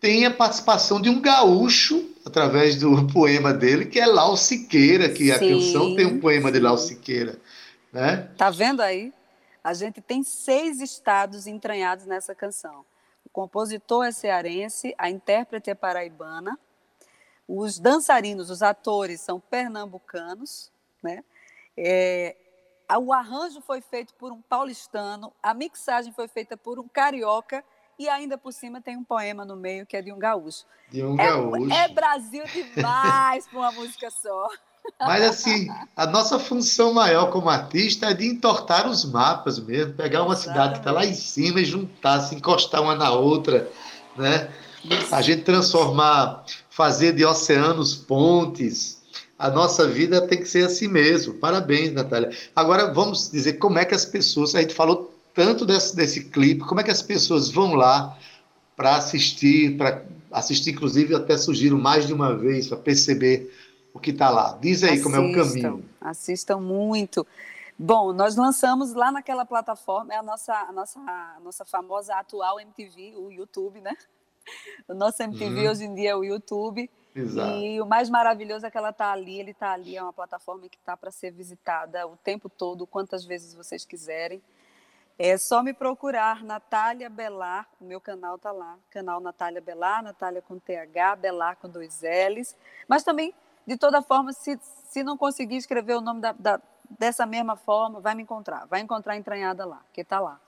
tem 0.00 0.24
a 0.24 0.30
participação 0.30 1.00
de 1.00 1.10
um 1.10 1.20
gaúcho 1.20 2.09
através 2.24 2.78
do 2.78 3.06
poema 3.06 3.52
dele, 3.52 3.86
que 3.86 3.98
é 3.98 4.06
Lau 4.06 4.36
Siqueira, 4.36 5.08
que 5.08 5.24
sim, 5.24 5.30
a 5.32 5.38
canção 5.38 5.94
tem 5.94 6.06
um 6.06 6.20
poema 6.20 6.52
de 6.52 6.60
Lau 6.60 6.76
Siqueira. 6.76 7.40
Né? 7.92 8.28
Tá 8.36 8.50
vendo 8.50 8.80
aí? 8.80 9.12
A 9.62 9.74
gente 9.74 10.00
tem 10.00 10.22
seis 10.22 10.80
estados 10.80 11.46
entranhados 11.46 12.06
nessa 12.06 12.34
canção. 12.34 12.84
O 13.24 13.28
compositor 13.28 14.04
é 14.04 14.12
cearense, 14.12 14.94
a 14.96 15.10
intérprete 15.10 15.70
é 15.70 15.74
paraibana, 15.74 16.58
os 17.46 17.78
dançarinos, 17.78 18.48
os 18.48 18.62
atores 18.62 19.20
são 19.20 19.40
pernambucanos, 19.40 20.70
né? 21.02 21.24
É, 21.76 22.36
o 22.98 23.12
arranjo 23.12 23.60
foi 23.60 23.80
feito 23.80 24.14
por 24.14 24.32
um 24.32 24.40
paulistano, 24.40 25.32
a 25.42 25.52
mixagem 25.52 26.12
foi 26.12 26.28
feita 26.28 26.56
por 26.56 26.78
um 26.78 26.88
carioca 26.88 27.64
e 28.00 28.08
ainda 28.08 28.38
por 28.38 28.50
cima 28.50 28.80
tem 28.80 28.96
um 28.96 29.04
poema 29.04 29.44
no 29.44 29.54
meio 29.54 29.84
que 29.84 29.94
é 29.94 30.00
de 30.00 30.10
um 30.10 30.18
gaúcho. 30.18 30.64
De 30.90 31.04
um 31.04 31.20
é, 31.20 31.26
gaúcho. 31.26 31.70
É 31.70 31.86
Brasil 31.88 32.42
demais 32.46 33.46
para 33.46 33.58
uma 33.58 33.72
música 33.72 34.10
só. 34.10 34.48
Mas 34.98 35.22
assim, 35.22 35.68
a 35.94 36.06
nossa 36.06 36.38
função 36.38 36.94
maior 36.94 37.30
como 37.30 37.50
artista 37.50 38.06
é 38.06 38.14
de 38.14 38.26
entortar 38.26 38.88
os 38.88 39.04
mapas 39.04 39.58
mesmo, 39.58 39.92
pegar 39.92 40.22
uma 40.22 40.32
Exatamente. 40.32 40.48
cidade 40.48 40.72
que 40.72 40.78
está 40.78 40.92
lá 40.92 41.04
em 41.04 41.12
cima 41.12 41.60
e 41.60 41.64
juntar, 41.66 42.20
se 42.20 42.34
encostar 42.34 42.80
uma 42.80 42.94
na 42.94 43.10
outra, 43.12 43.70
né? 44.16 44.50
A 45.12 45.20
gente 45.20 45.42
transformar, 45.42 46.42
fazer 46.70 47.12
de 47.12 47.22
oceanos 47.26 47.94
pontes. 47.94 49.02
A 49.38 49.50
nossa 49.50 49.86
vida 49.86 50.26
tem 50.26 50.38
que 50.38 50.46
ser 50.46 50.64
assim 50.64 50.88
mesmo. 50.88 51.34
Parabéns, 51.34 51.92
Natália. 51.92 52.30
Agora 52.56 52.94
vamos 52.94 53.30
dizer 53.30 53.54
como 53.54 53.78
é 53.78 53.84
que 53.84 53.94
as 53.94 54.06
pessoas, 54.06 54.54
a 54.54 54.62
gente 54.62 54.72
falou 54.72 55.14
tanto 55.40 55.64
desse, 55.64 55.96
desse 55.96 56.24
clipe, 56.24 56.60
como 56.60 56.82
é 56.82 56.84
que 56.84 56.90
as 56.90 57.00
pessoas 57.00 57.50
vão 57.50 57.74
lá 57.74 58.14
para 58.76 58.96
assistir, 58.96 59.74
para 59.78 60.04
assistir, 60.30 60.72
inclusive, 60.72 61.14
até 61.14 61.38
surgiram 61.38 61.78
mais 61.78 62.06
de 62.06 62.12
uma 62.12 62.36
vez 62.36 62.68
para 62.68 62.76
perceber 62.76 63.50
o 63.94 63.98
que 63.98 64.10
está 64.10 64.28
lá. 64.28 64.58
Diz 64.60 64.82
aí 64.82 64.90
assistam, 64.90 65.10
como 65.10 65.16
é 65.16 65.20
o 65.20 65.34
caminho. 65.34 65.84
Assistam 65.98 66.58
muito. 66.58 67.26
Bom, 67.78 68.12
nós 68.12 68.36
lançamos 68.36 68.92
lá 68.92 69.10
naquela 69.10 69.46
plataforma, 69.46 70.12
é 70.12 70.18
a 70.18 70.22
nossa, 70.22 70.52
a 70.52 70.72
nossa, 70.72 71.00
a 71.00 71.38
nossa 71.42 71.64
famosa 71.64 72.14
atual 72.16 72.60
MTV, 72.60 73.14
o 73.16 73.30
YouTube, 73.30 73.80
né? 73.80 73.96
O 74.86 74.92
nosso 74.92 75.22
MTV 75.22 75.64
uhum. 75.64 75.70
hoje 75.70 75.84
em 75.84 75.94
dia 75.94 76.10
é 76.10 76.16
o 76.16 76.22
YouTube. 76.22 76.90
Exato. 77.16 77.56
E 77.56 77.80
o 77.80 77.86
mais 77.86 78.10
maravilhoso 78.10 78.66
é 78.66 78.70
que 78.70 78.76
ela 78.76 78.90
está 78.90 79.10
ali, 79.10 79.40
ele 79.40 79.52
está 79.52 79.72
ali, 79.72 79.96
é 79.96 80.02
uma 80.02 80.12
plataforma 80.12 80.68
que 80.68 80.76
está 80.76 80.98
para 80.98 81.10
ser 81.10 81.30
visitada 81.30 82.06
o 82.06 82.16
tempo 82.18 82.50
todo, 82.50 82.86
quantas 82.86 83.24
vezes 83.24 83.54
vocês 83.54 83.86
quiserem. 83.86 84.42
É 85.22 85.36
só 85.36 85.62
me 85.62 85.74
procurar 85.74 86.42
Natália 86.42 87.10
Belar, 87.10 87.68
o 87.78 87.84
meu 87.84 88.00
canal 88.00 88.36
está 88.36 88.50
lá, 88.50 88.78
canal 88.88 89.20
Natália 89.20 89.60
Belar, 89.60 90.02
Natália 90.02 90.40
com 90.40 90.58
TH, 90.58 91.16
Belar 91.16 91.56
com 91.56 91.68
dois 91.68 92.00
L's. 92.00 92.56
Mas 92.88 93.04
também, 93.04 93.34
de 93.66 93.76
toda 93.76 94.00
forma, 94.00 94.32
se, 94.32 94.58
se 94.62 95.02
não 95.02 95.18
conseguir 95.18 95.56
escrever 95.56 95.92
o 95.98 96.00
nome 96.00 96.22
da, 96.22 96.32
da, 96.32 96.58
dessa 96.98 97.26
mesma 97.26 97.54
forma, 97.54 98.00
vai 98.00 98.14
me 98.14 98.22
encontrar, 98.22 98.66
vai 98.66 98.80
encontrar 98.80 99.14
entranhada 99.14 99.66
lá, 99.66 99.82
que 99.92 100.00
está 100.00 100.18
lá. 100.18 100.40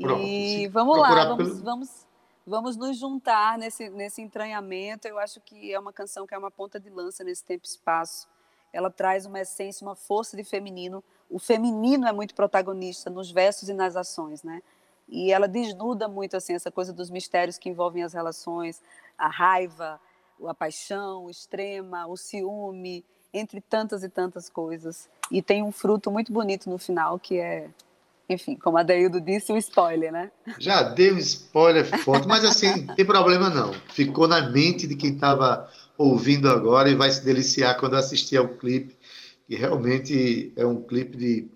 Pronto, 0.00 0.22
e 0.22 0.66
vamos 0.68 0.96
lá, 0.96 1.26
vamos, 1.26 1.48
pelo... 1.48 1.62
vamos, 1.62 2.06
vamos 2.46 2.76
nos 2.78 2.96
juntar 2.96 3.58
nesse, 3.58 3.90
nesse 3.90 4.22
entranhamento. 4.22 5.06
Eu 5.06 5.18
acho 5.18 5.38
que 5.38 5.70
é 5.70 5.78
uma 5.78 5.92
canção 5.92 6.26
que 6.26 6.34
é 6.34 6.38
uma 6.38 6.50
ponta 6.50 6.80
de 6.80 6.88
lança 6.88 7.22
nesse 7.22 7.44
tempo 7.44 7.66
e 7.66 7.68
espaço. 7.68 8.26
Ela 8.72 8.90
traz 8.90 9.26
uma 9.26 9.40
essência, 9.40 9.86
uma 9.86 9.94
força 9.94 10.34
de 10.34 10.44
feminino 10.44 11.04
o 11.30 11.38
feminino 11.38 12.06
é 12.06 12.12
muito 12.12 12.34
protagonista 12.34 13.10
nos 13.10 13.30
versos 13.30 13.68
e 13.68 13.74
nas 13.74 13.96
ações, 13.96 14.42
né? 14.42 14.62
E 15.08 15.32
ela 15.32 15.48
desnuda 15.48 16.06
muito 16.08 16.36
assim 16.36 16.54
essa 16.54 16.70
coisa 16.70 16.92
dos 16.92 17.10
mistérios 17.10 17.58
que 17.58 17.68
envolvem 17.68 18.02
as 18.02 18.12
relações, 18.12 18.80
a 19.16 19.28
raiva, 19.28 20.00
a 20.46 20.54
paixão 20.54 21.28
extrema, 21.30 22.06
o 22.06 22.16
ciúme, 22.16 23.04
entre 23.32 23.60
tantas 23.60 24.02
e 24.02 24.08
tantas 24.08 24.48
coisas. 24.48 25.08
E 25.30 25.42
tem 25.42 25.62
um 25.62 25.72
fruto 25.72 26.10
muito 26.10 26.32
bonito 26.32 26.68
no 26.68 26.78
final 26.78 27.18
que 27.18 27.38
é, 27.38 27.68
enfim, 28.28 28.54
como 28.56 28.76
a 28.76 28.82
Deildo 28.82 29.20
disse, 29.20 29.50
o 29.50 29.54
um 29.54 29.58
spoiler, 29.58 30.12
né? 30.12 30.30
Já 30.58 30.82
deu 30.82 31.14
um 31.14 31.18
spoiler 31.18 31.86
forte, 32.04 32.28
mas 32.28 32.44
assim, 32.44 32.84
não 32.84 32.94
tem 32.94 33.04
problema 33.04 33.48
não. 33.48 33.72
Ficou 33.92 34.28
na 34.28 34.50
mente 34.50 34.86
de 34.86 34.94
quem 34.94 35.14
estava 35.14 35.70
ouvindo 35.96 36.48
agora 36.50 36.90
e 36.90 36.94
vai 36.94 37.10
se 37.10 37.24
deliciar 37.24 37.78
quando 37.78 37.96
assistir 37.96 38.36
ao 38.36 38.48
clipe 38.48 38.97
e 39.48 39.56
realmente 39.56 40.52
é 40.54 40.66
um 40.66 40.82
clipe 40.82 41.16
de, 41.16 41.48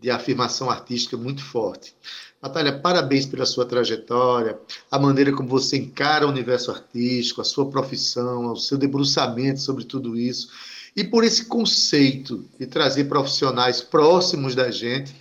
de 0.00 0.10
afirmação 0.10 0.70
artística 0.70 1.16
muito 1.16 1.42
forte. 1.42 1.94
Natália, 2.40 2.78
parabéns 2.78 3.24
pela 3.24 3.46
sua 3.46 3.64
trajetória, 3.64 4.58
a 4.90 4.98
maneira 4.98 5.32
como 5.32 5.48
você 5.48 5.78
encara 5.78 6.26
o 6.26 6.30
universo 6.30 6.70
artístico, 6.70 7.40
a 7.40 7.44
sua 7.44 7.70
profissão, 7.70 8.52
o 8.52 8.56
seu 8.56 8.76
debruçamento 8.76 9.60
sobre 9.60 9.84
tudo 9.84 10.16
isso, 10.16 10.50
e 10.94 11.02
por 11.02 11.24
esse 11.24 11.46
conceito 11.46 12.44
de 12.58 12.66
trazer 12.66 13.04
profissionais 13.04 13.80
próximos 13.80 14.54
da 14.54 14.70
gente 14.70 15.14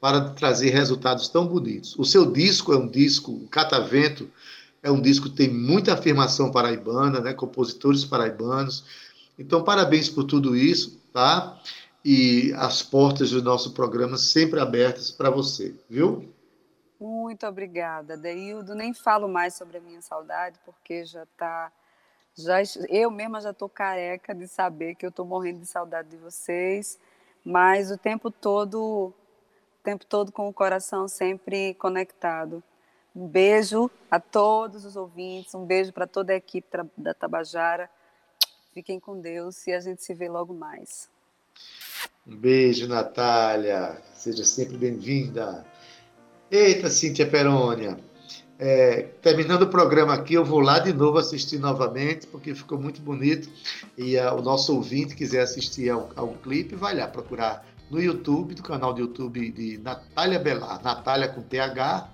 para 0.00 0.30
trazer 0.30 0.70
resultados 0.70 1.28
tão 1.28 1.46
bonitos. 1.46 1.96
O 1.98 2.04
seu 2.04 2.30
disco 2.30 2.72
é 2.72 2.76
um 2.76 2.88
disco, 2.88 3.32
o 3.32 3.48
Catavento 3.48 4.30
é 4.80 4.90
um 4.90 5.02
disco 5.02 5.28
que 5.28 5.36
tem 5.36 5.52
muita 5.52 5.94
afirmação 5.94 6.52
paraibana, 6.52 7.20
né, 7.20 7.32
compositores 7.32 8.04
paraibanos. 8.04 8.84
Então, 9.36 9.64
parabéns 9.64 10.08
por 10.08 10.22
tudo 10.24 10.56
isso 10.56 10.97
tá? 11.12 11.58
E 12.04 12.52
as 12.56 12.82
portas 12.82 13.30
do 13.30 13.42
nosso 13.42 13.72
programa 13.72 14.16
sempre 14.16 14.60
abertas 14.60 15.10
para 15.10 15.30
você, 15.30 15.74
viu? 15.88 16.32
Muito 17.00 17.46
obrigada, 17.46 18.16
Deildo. 18.16 18.74
Nem 18.74 18.92
falo 18.92 19.28
mais 19.28 19.54
sobre 19.54 19.78
a 19.78 19.80
minha 19.80 20.00
saudade, 20.00 20.58
porque 20.64 21.04
já 21.04 21.24
está. 21.24 21.72
Já, 22.34 22.58
eu 22.88 23.10
mesma 23.10 23.40
já 23.40 23.50
estou 23.50 23.68
careca 23.68 24.34
de 24.34 24.46
saber 24.46 24.94
que 24.94 25.04
eu 25.04 25.10
estou 25.10 25.26
morrendo 25.26 25.60
de 25.60 25.66
saudade 25.66 26.08
de 26.08 26.16
vocês, 26.16 26.98
mas 27.44 27.90
o 27.90 27.98
tempo 27.98 28.30
todo, 28.30 28.80
o 28.80 29.14
tempo 29.82 30.06
todo 30.06 30.30
com 30.30 30.48
o 30.48 30.52
coração 30.52 31.08
sempre 31.08 31.74
conectado. 31.74 32.62
Um 33.14 33.26
beijo 33.26 33.90
a 34.08 34.20
todos 34.20 34.84
os 34.84 34.94
ouvintes, 34.94 35.54
um 35.54 35.64
beijo 35.64 35.92
para 35.92 36.06
toda 36.06 36.32
a 36.32 36.36
equipe 36.36 36.68
da 36.96 37.12
Tabajara 37.12 37.90
Fiquem 38.78 39.00
com 39.00 39.20
Deus 39.20 39.66
e 39.66 39.72
a 39.72 39.80
gente 39.80 40.04
se 40.04 40.14
vê 40.14 40.28
logo 40.28 40.54
mais. 40.54 41.08
Um 42.24 42.36
beijo, 42.36 42.86
Natália. 42.86 44.00
Seja 44.14 44.44
sempre 44.44 44.76
bem-vinda. 44.76 45.66
Eita, 46.48 46.88
Cíntia 46.88 47.26
Perônia. 47.26 47.98
É, 48.56 49.02
terminando 49.20 49.62
o 49.62 49.68
programa 49.68 50.14
aqui, 50.14 50.34
eu 50.34 50.44
vou 50.44 50.60
lá 50.60 50.78
de 50.78 50.92
novo 50.92 51.18
assistir 51.18 51.58
novamente, 51.58 52.28
porque 52.28 52.54
ficou 52.54 52.78
muito 52.78 53.00
bonito. 53.00 53.50
E 53.96 54.16
uh, 54.16 54.36
o 54.36 54.42
nosso 54.42 54.72
ouvinte 54.76 55.16
quiser 55.16 55.40
assistir 55.40 55.90
ao, 55.90 56.12
ao 56.14 56.34
clipe, 56.34 56.76
vai 56.76 56.94
lá 56.94 57.08
procurar 57.08 57.66
no 57.90 58.00
YouTube, 58.00 58.54
do 58.54 58.62
canal 58.62 58.94
do 58.94 59.00
YouTube 59.00 59.50
de 59.50 59.78
Natália 59.78 60.38
Belar, 60.38 60.80
Natália 60.84 61.26
com 61.26 61.42
TH, 61.42 62.08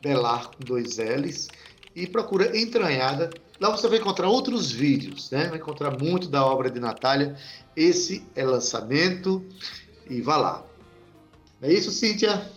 Belar 0.00 0.48
com 0.52 0.64
dois 0.64 0.96
L's, 0.96 1.48
e 1.94 2.06
procura 2.06 2.56
Entranhada. 2.56 3.28
Lá 3.58 3.70
você 3.70 3.88
vai 3.88 3.98
encontrar 3.98 4.28
outros 4.28 4.70
vídeos, 4.70 5.30
né? 5.30 5.48
Vai 5.48 5.58
encontrar 5.58 5.96
muito 5.98 6.28
da 6.28 6.44
obra 6.44 6.70
de 6.70 6.78
Natália. 6.78 7.36
Esse 7.74 8.26
é 8.34 8.44
lançamento 8.44 9.44
e 10.08 10.20
vá 10.20 10.36
lá. 10.36 10.64
É 11.62 11.72
isso, 11.72 11.90
Cíntia? 11.90 12.50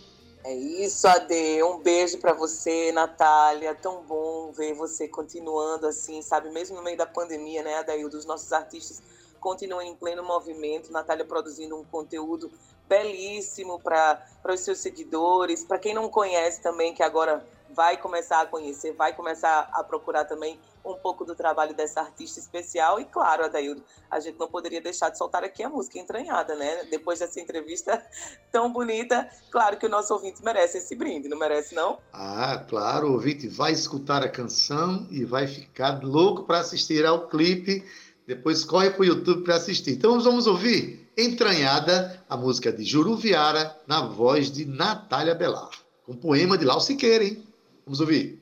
É 0.44 0.54
isso, 0.54 1.06
Ade. 1.06 1.62
Um 1.62 1.78
beijo 1.78 2.18
para 2.18 2.32
você, 2.32 2.92
Natália. 2.92 3.74
Tão 3.74 4.02
bom 4.02 4.52
ver 4.52 4.74
você 4.74 5.08
continuando 5.08 5.86
assim, 5.86 6.22
sabe? 6.22 6.50
Mesmo 6.50 6.76
no 6.76 6.82
meio 6.82 6.96
da 6.96 7.06
pandemia, 7.06 7.62
né, 7.62 7.76
Adail? 7.76 8.08
Dos 8.08 8.24
nossos 8.24 8.52
artistas 8.52 9.02
continuam 9.38 9.82
em 9.82 9.94
pleno 9.94 10.22
movimento. 10.22 10.92
Natália 10.92 11.24
produzindo 11.24 11.76
um 11.76 11.84
conteúdo 11.84 12.50
belíssimo 12.88 13.80
para 13.80 14.22
os 14.48 14.60
seus 14.60 14.78
seguidores. 14.78 15.64
Para 15.64 15.78
quem 15.78 15.94
não 15.94 16.08
conhece 16.08 16.60
também, 16.60 16.92
que 16.92 17.02
agora 17.02 17.46
vai 17.74 17.96
começar 17.96 18.42
a 18.42 18.46
conhecer, 18.46 18.92
vai 18.92 19.14
começar 19.14 19.68
a 19.72 19.82
procurar 19.84 20.24
também 20.24 20.58
um 20.84 20.94
pouco 20.94 21.24
do 21.24 21.34
trabalho 21.34 21.74
dessa 21.74 22.00
artista 22.00 22.40
especial. 22.40 23.00
E 23.00 23.04
claro, 23.04 23.44
Adaildo, 23.44 23.82
a 24.10 24.18
gente 24.18 24.38
não 24.38 24.48
poderia 24.48 24.80
deixar 24.80 25.10
de 25.10 25.18
soltar 25.18 25.44
aqui 25.44 25.62
a 25.62 25.68
música 25.68 25.98
entranhada, 25.98 26.54
né? 26.54 26.84
Depois 26.90 27.18
dessa 27.18 27.40
entrevista 27.40 28.04
tão 28.50 28.72
bonita, 28.72 29.28
claro 29.50 29.76
que 29.76 29.86
o 29.86 29.90
nosso 29.90 30.12
ouvinte 30.14 30.42
merece 30.42 30.78
esse 30.78 30.94
brinde, 30.94 31.28
não 31.28 31.38
merece, 31.38 31.74
não? 31.74 31.98
Ah, 32.12 32.64
claro, 32.68 33.08
o 33.08 33.12
ouvinte 33.12 33.46
vai 33.48 33.72
escutar 33.72 34.22
a 34.22 34.28
canção 34.28 35.06
e 35.10 35.24
vai 35.24 35.46
ficar 35.46 36.02
louco 36.02 36.44
para 36.44 36.60
assistir 36.60 37.04
ao 37.04 37.28
clipe. 37.28 37.84
Depois 38.26 38.64
corre 38.64 38.90
para 38.90 39.02
o 39.02 39.04
YouTube 39.04 39.44
para 39.44 39.56
assistir. 39.56 39.92
Então 39.92 40.20
vamos 40.20 40.46
ouvir 40.46 41.00
Entranhada, 41.20 42.24
a 42.28 42.34
música 42.34 42.72
de 42.72 42.82
Juruviara, 42.82 43.76
na 43.86 44.00
voz 44.00 44.50
de 44.50 44.64
Natália 44.64 45.34
Belar. 45.34 45.68
Um 46.08 46.16
poema 46.16 46.56
de 46.56 46.64
Lau 46.64 46.80
Siqueira, 46.80 47.22
hein? 47.22 47.44
Vamos 47.90 48.00
ouvir. 48.02 48.40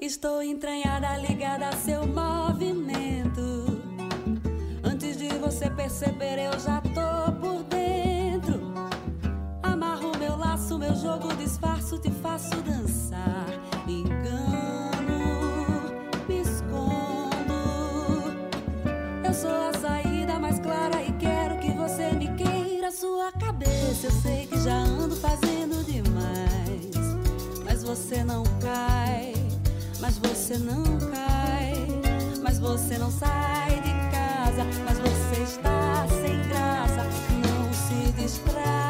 Estou 0.00 0.40
entranhada, 0.44 1.16
ligada 1.16 1.70
a 1.70 1.72
seu 1.72 2.06
movimento. 2.06 3.66
Antes 4.84 5.16
de 5.16 5.30
você 5.38 5.68
perceber, 5.68 6.38
eu 6.38 6.60
já 6.60 6.80
tô 6.82 7.32
por 7.40 7.64
dentro. 7.64 8.60
Amarro 9.60 10.16
meu 10.20 10.36
laço, 10.36 10.78
meu 10.78 10.94
jogo, 10.94 11.34
disfarço, 11.34 11.98
te 11.98 12.12
faço 12.12 12.62
dançar. 12.62 13.41
Sou 19.42 19.68
a 19.68 19.72
saída 19.74 20.38
mais 20.38 20.58
clara 20.60 21.02
e 21.02 21.12
quero 21.12 21.58
que 21.58 21.70
você 21.72 22.12
me 22.12 22.28
queira. 22.34 22.90
Sua 22.90 23.32
cabeça, 23.32 24.06
eu 24.06 24.10
sei 24.10 24.46
que 24.46 24.58
já 24.60 24.76
ando 24.76 25.16
fazendo 25.16 25.84
demais. 25.84 26.94
Mas 27.64 27.82
você 27.82 28.22
não 28.22 28.44
cai 28.60 29.32
mas 30.02 30.18
você 30.18 30.58
não 30.58 30.82
cai, 31.12 31.74
mas 32.42 32.58
você 32.58 32.98
não 32.98 33.08
sai 33.08 33.80
de 33.82 33.92
casa, 34.10 34.64
mas 34.84 34.98
você 34.98 35.42
está 35.42 36.06
sem 36.08 36.48
graça, 36.48 37.04
não 37.46 37.72
se 37.72 38.12
distrai. 38.20 38.81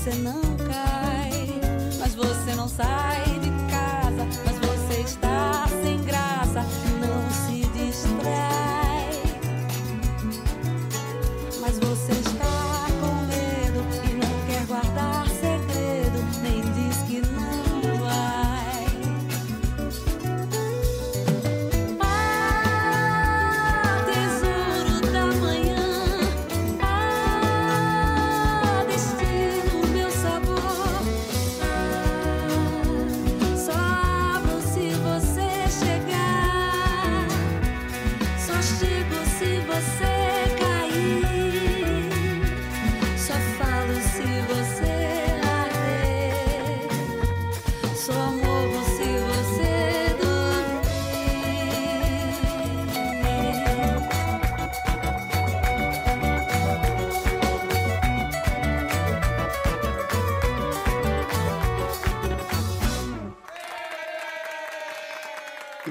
Você 0.00 0.14
não 0.14 0.39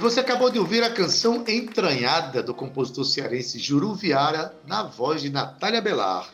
você 0.09 0.21
acabou 0.21 0.49
de 0.49 0.57
ouvir 0.57 0.83
a 0.83 0.89
canção 0.89 1.43
Entranhada, 1.47 2.41
do 2.41 2.51
compositor 2.51 3.05
cearense 3.05 3.59
Juruviara, 3.59 4.55
na 4.65 4.81
voz 4.81 5.21
de 5.21 5.29
Natália 5.29 5.79
Belar. 5.79 6.27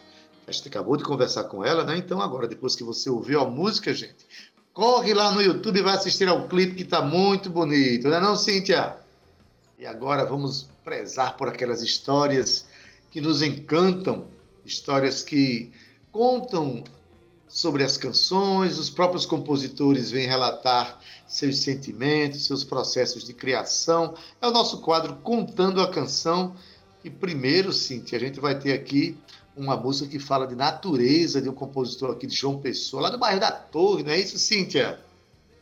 A 0.48 0.52
gente 0.52 0.70
acabou 0.70 0.96
de 0.96 1.04
conversar 1.04 1.44
com 1.44 1.62
ela, 1.62 1.84
né? 1.84 1.98
Então, 1.98 2.22
agora, 2.22 2.48
depois 2.48 2.74
que 2.74 2.86
você 2.86 3.10
ouviu 3.10 3.42
a 3.42 3.50
música, 3.50 3.94
gente, 3.94 4.26
corre 4.74 5.14
lá 5.14 5.34
no 5.34 5.42
YouTube 5.42 5.78
e 5.78 5.82
vai 5.82 5.94
assistir 5.94 6.26
ao 6.30 6.48
clipe 6.48 6.76
que 6.76 6.84
está 6.84 7.02
muito 7.02 7.50
bonito, 7.50 8.08
não 8.08 8.16
é 8.16 8.22
não, 8.22 8.38
Cíntia? 8.38 8.96
E 9.78 9.86
agora 9.86 10.24
vamos 10.24 10.70
prezar 10.82 11.36
por 11.36 11.50
aquelas 11.50 11.82
histórias 11.82 12.66
que 13.12 13.20
nos 13.20 13.42
encantam, 13.42 14.26
histórias 14.64 15.22
que 15.22 15.70
contam 16.14 16.82
sobre 17.56 17.86
as 17.86 17.96
canções, 17.96 18.78
os 18.78 18.90
próprios 18.90 19.26
compositores 19.26 20.12
vêm 20.12 20.28
relatar 20.28 21.00
seus 21.26 21.60
sentimentos, 21.60 22.46
seus 22.46 22.66
processos 22.66 23.24
de 23.24 23.34
criação. 23.34 24.14
É 24.42 24.48
o 24.48 24.52
nosso 24.52 24.82
quadro 24.82 25.16
Contando 25.24 25.80
a 25.80 25.90
Canção. 25.90 26.54
E 27.02 27.10
primeiro, 27.10 27.72
Cintia, 27.72 28.18
a 28.18 28.22
gente 28.22 28.42
vai 28.42 28.60
ter 28.60 28.74
aqui 28.74 29.18
uma 29.56 29.78
música 29.78 30.10
que 30.10 30.20
fala 30.20 30.46
de 30.46 30.54
natureza, 30.54 31.42
de 31.42 31.48
um 31.48 31.54
compositor 31.54 32.12
aqui 32.12 32.28
de 32.28 32.36
João 32.36 32.60
Pessoa, 32.60 33.04
lá 33.04 33.10
do 33.10 33.18
bairro 33.18 33.40
da 33.40 33.54
Torre, 33.54 34.04
não 34.04 34.12
é 34.12 34.20
isso, 34.20 34.38
Cíntia? 34.38 35.00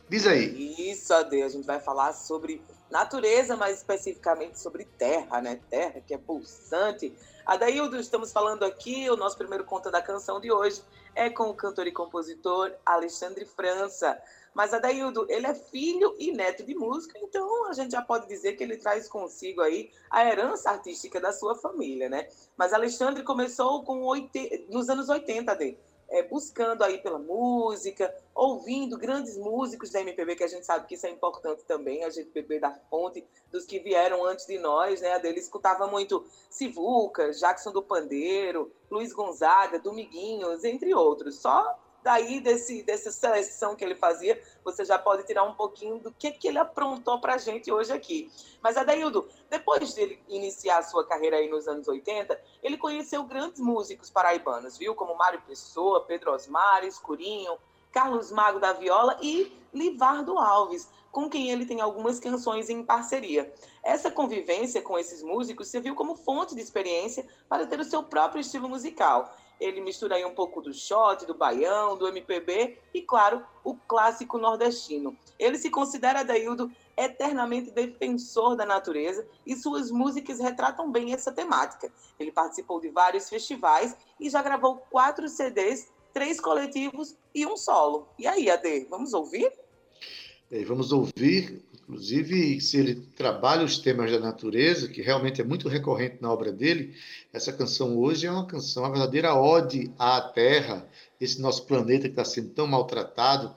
Diz 0.08 0.26
aí. 0.26 0.74
Isso, 0.90 1.14
Ade, 1.14 1.42
a 1.42 1.48
gente 1.48 1.64
vai 1.64 1.78
falar 1.78 2.12
sobre 2.12 2.60
natureza, 2.94 3.56
mais 3.56 3.78
especificamente 3.78 4.56
sobre 4.56 4.84
terra, 4.84 5.42
né? 5.42 5.58
Terra 5.68 6.00
que 6.00 6.14
é 6.14 6.18
pulsante. 6.18 7.12
Adaildo, 7.44 7.98
estamos 7.98 8.30
falando 8.30 8.64
aqui, 8.64 9.10
o 9.10 9.16
nosso 9.16 9.36
primeiro 9.36 9.64
conto 9.64 9.90
da 9.90 10.00
canção 10.00 10.40
de 10.40 10.52
hoje 10.52 10.80
é 11.12 11.28
com 11.28 11.50
o 11.50 11.54
cantor 11.54 11.88
e 11.88 11.92
compositor 11.92 12.72
Alexandre 12.86 13.44
França. 13.46 14.16
Mas 14.54 14.72
Adaildo, 14.72 15.26
ele 15.28 15.44
é 15.44 15.54
filho 15.56 16.14
e 16.20 16.30
neto 16.30 16.62
de 16.62 16.72
músico, 16.72 17.18
então 17.18 17.68
a 17.68 17.72
gente 17.72 17.90
já 17.90 18.00
pode 18.00 18.28
dizer 18.28 18.52
que 18.52 18.62
ele 18.62 18.76
traz 18.76 19.08
consigo 19.08 19.60
aí 19.60 19.90
a 20.08 20.24
herança 20.24 20.70
artística 20.70 21.20
da 21.20 21.32
sua 21.32 21.56
família, 21.56 22.08
né? 22.08 22.28
Mas 22.56 22.72
Alexandre 22.72 23.24
começou 23.24 23.82
com 23.82 24.02
oite... 24.02 24.68
nos 24.70 24.88
anos 24.88 25.08
80, 25.08 25.50
Ade 25.50 25.76
é, 26.14 26.22
buscando 26.22 26.84
aí 26.84 26.98
pela 26.98 27.18
música, 27.18 28.14
ouvindo 28.32 28.96
grandes 28.96 29.36
músicos 29.36 29.90
da 29.90 30.00
MPB, 30.00 30.36
que 30.36 30.44
a 30.44 30.48
gente 30.48 30.64
sabe 30.64 30.86
que 30.86 30.94
isso 30.94 31.06
é 31.06 31.10
importante 31.10 31.64
também, 31.64 32.04
a 32.04 32.10
gente 32.10 32.30
beber 32.30 32.60
da 32.60 32.70
fonte 32.88 33.26
dos 33.50 33.64
que 33.64 33.80
vieram 33.80 34.24
antes 34.24 34.46
de 34.46 34.56
nós, 34.56 35.00
né? 35.00 35.12
A 35.14 35.18
dele 35.18 35.40
escutava 35.40 35.88
muito 35.88 36.24
Sivuca, 36.48 37.32
Jackson 37.32 37.72
do 37.72 37.82
Pandeiro, 37.82 38.70
Luiz 38.88 39.12
Gonzaga, 39.12 39.80
Domiguinhos, 39.80 40.62
entre 40.62 40.94
outros. 40.94 41.40
Só 41.40 41.76
daí 42.04 42.38
desse, 42.38 42.82
dessa 42.82 43.10
seleção 43.10 43.74
que 43.74 43.82
ele 43.82 43.94
fazia, 43.94 44.40
você 44.62 44.84
já 44.84 44.98
pode 44.98 45.26
tirar 45.26 45.42
um 45.42 45.54
pouquinho 45.54 45.98
do 45.98 46.12
que, 46.12 46.30
que 46.32 46.46
ele 46.46 46.58
aprontou 46.58 47.18
para 47.18 47.34
a 47.34 47.38
gente 47.38 47.72
hoje 47.72 47.90
aqui. 47.92 48.30
Mas, 48.62 48.76
Adaildo, 48.76 49.26
depois 49.48 49.94
de 49.94 50.20
iniciar 50.28 50.78
a 50.78 50.82
sua 50.82 51.06
carreira 51.06 51.38
aí 51.38 51.48
nos 51.48 51.66
anos 51.66 51.88
80, 51.88 52.38
ele 52.62 52.76
conheceu 52.76 53.24
grandes 53.24 53.58
músicos 53.58 54.10
paraibanos, 54.10 54.76
viu? 54.76 54.94
Como 54.94 55.16
Mário 55.16 55.40
Pessoa, 55.46 56.04
Pedro 56.04 56.32
Osmar, 56.32 56.84
Escurinho, 56.84 57.56
Carlos 57.90 58.30
Mago 58.30 58.60
da 58.60 58.74
Viola 58.74 59.16
e 59.22 59.50
Livardo 59.72 60.38
Alves, 60.38 60.90
com 61.10 61.30
quem 61.30 61.50
ele 61.50 61.64
tem 61.64 61.80
algumas 61.80 62.20
canções 62.20 62.68
em 62.68 62.84
parceria. 62.84 63.50
Essa 63.82 64.10
convivência 64.10 64.82
com 64.82 64.98
esses 64.98 65.22
músicos 65.22 65.68
serviu 65.68 65.94
como 65.94 66.16
fonte 66.16 66.54
de 66.54 66.60
experiência 66.60 67.26
para 67.48 67.66
ter 67.66 67.80
o 67.80 67.84
seu 67.84 68.02
próprio 68.02 68.40
estilo 68.40 68.68
musical 68.68 69.34
ele 69.60 69.80
mistura 69.80 70.16
aí 70.16 70.24
um 70.24 70.34
pouco 70.34 70.60
do 70.60 70.72
shot, 70.72 71.24
do 71.26 71.34
baião, 71.34 71.96
do 71.96 72.08
MPB 72.08 72.78
e, 72.92 73.02
claro, 73.02 73.44
o 73.62 73.74
clássico 73.74 74.38
nordestino. 74.38 75.16
Ele 75.38 75.58
se 75.58 75.70
considera, 75.70 76.24
Daildo, 76.24 76.70
eternamente 76.96 77.70
defensor 77.70 78.56
da 78.56 78.64
natureza 78.64 79.26
e 79.46 79.56
suas 79.56 79.90
músicas 79.90 80.38
retratam 80.38 80.90
bem 80.90 81.12
essa 81.12 81.32
temática. 81.32 81.92
Ele 82.18 82.30
participou 82.30 82.80
de 82.80 82.88
vários 82.88 83.28
festivais 83.28 83.96
e 84.20 84.30
já 84.30 84.42
gravou 84.42 84.76
quatro 84.90 85.28
CDs, 85.28 85.90
três 86.12 86.40
coletivos 86.40 87.16
e 87.34 87.46
um 87.46 87.56
solo. 87.56 88.08
E 88.18 88.26
aí, 88.26 88.50
Ade, 88.50 88.86
vamos 88.88 89.12
ouvir? 89.14 89.52
Vamos 90.66 90.92
ouvir 90.92 91.64
Inclusive, 91.84 92.62
se 92.62 92.78
ele 92.78 92.94
trabalha 92.94 93.62
os 93.62 93.76
temas 93.76 94.10
da 94.10 94.18
natureza, 94.18 94.88
que 94.88 95.02
realmente 95.02 95.42
é 95.42 95.44
muito 95.44 95.68
recorrente 95.68 96.16
na 96.18 96.32
obra 96.32 96.50
dele, 96.50 96.96
essa 97.30 97.52
canção 97.52 97.98
hoje 97.98 98.26
é 98.26 98.30
uma 98.30 98.46
canção, 98.46 98.84
uma 98.84 98.90
verdadeira 98.90 99.34
ode 99.34 99.92
à 99.98 100.18
Terra, 100.22 100.88
esse 101.20 101.42
nosso 101.42 101.66
planeta 101.66 102.04
que 102.04 102.12
está 102.12 102.24
sendo 102.24 102.48
tão 102.50 102.66
maltratado, 102.66 103.54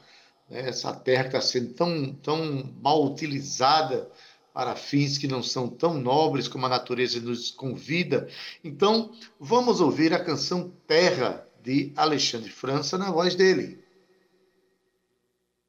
né? 0.50 0.68
essa 0.68 0.94
Terra 0.94 1.24
que 1.24 1.30
está 1.30 1.42
sendo 1.42 1.74
tão, 1.74 2.14
tão 2.16 2.70
mal 2.82 3.06
utilizada 3.06 4.12
para 4.54 4.76
fins 4.76 5.18
que 5.18 5.28
não 5.28 5.42
são 5.42 5.70
tão 5.70 5.94
nobres 5.94 6.50
como 6.50 6.66
a 6.66 6.70
natureza 6.70 7.22
nos 7.22 7.50
convida. 7.50 8.28
Então, 8.62 9.14
vamos 9.40 9.80
ouvir 9.80 10.14
a 10.14 10.24
canção 10.24 10.74
Terra, 10.86 11.48
de 11.64 11.94
Alexandre 11.96 12.50
França, 12.50 12.98
na 12.98 13.10
voz 13.10 13.36
dele. 13.36 13.80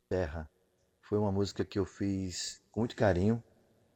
Terra 0.09 0.49
foi 1.09 1.19
uma 1.19 1.33
música 1.33 1.65
que 1.65 1.79
eu 1.79 1.87
fiz 1.87 2.61
com 2.71 2.81
muito 2.81 2.95
carinho 2.95 3.43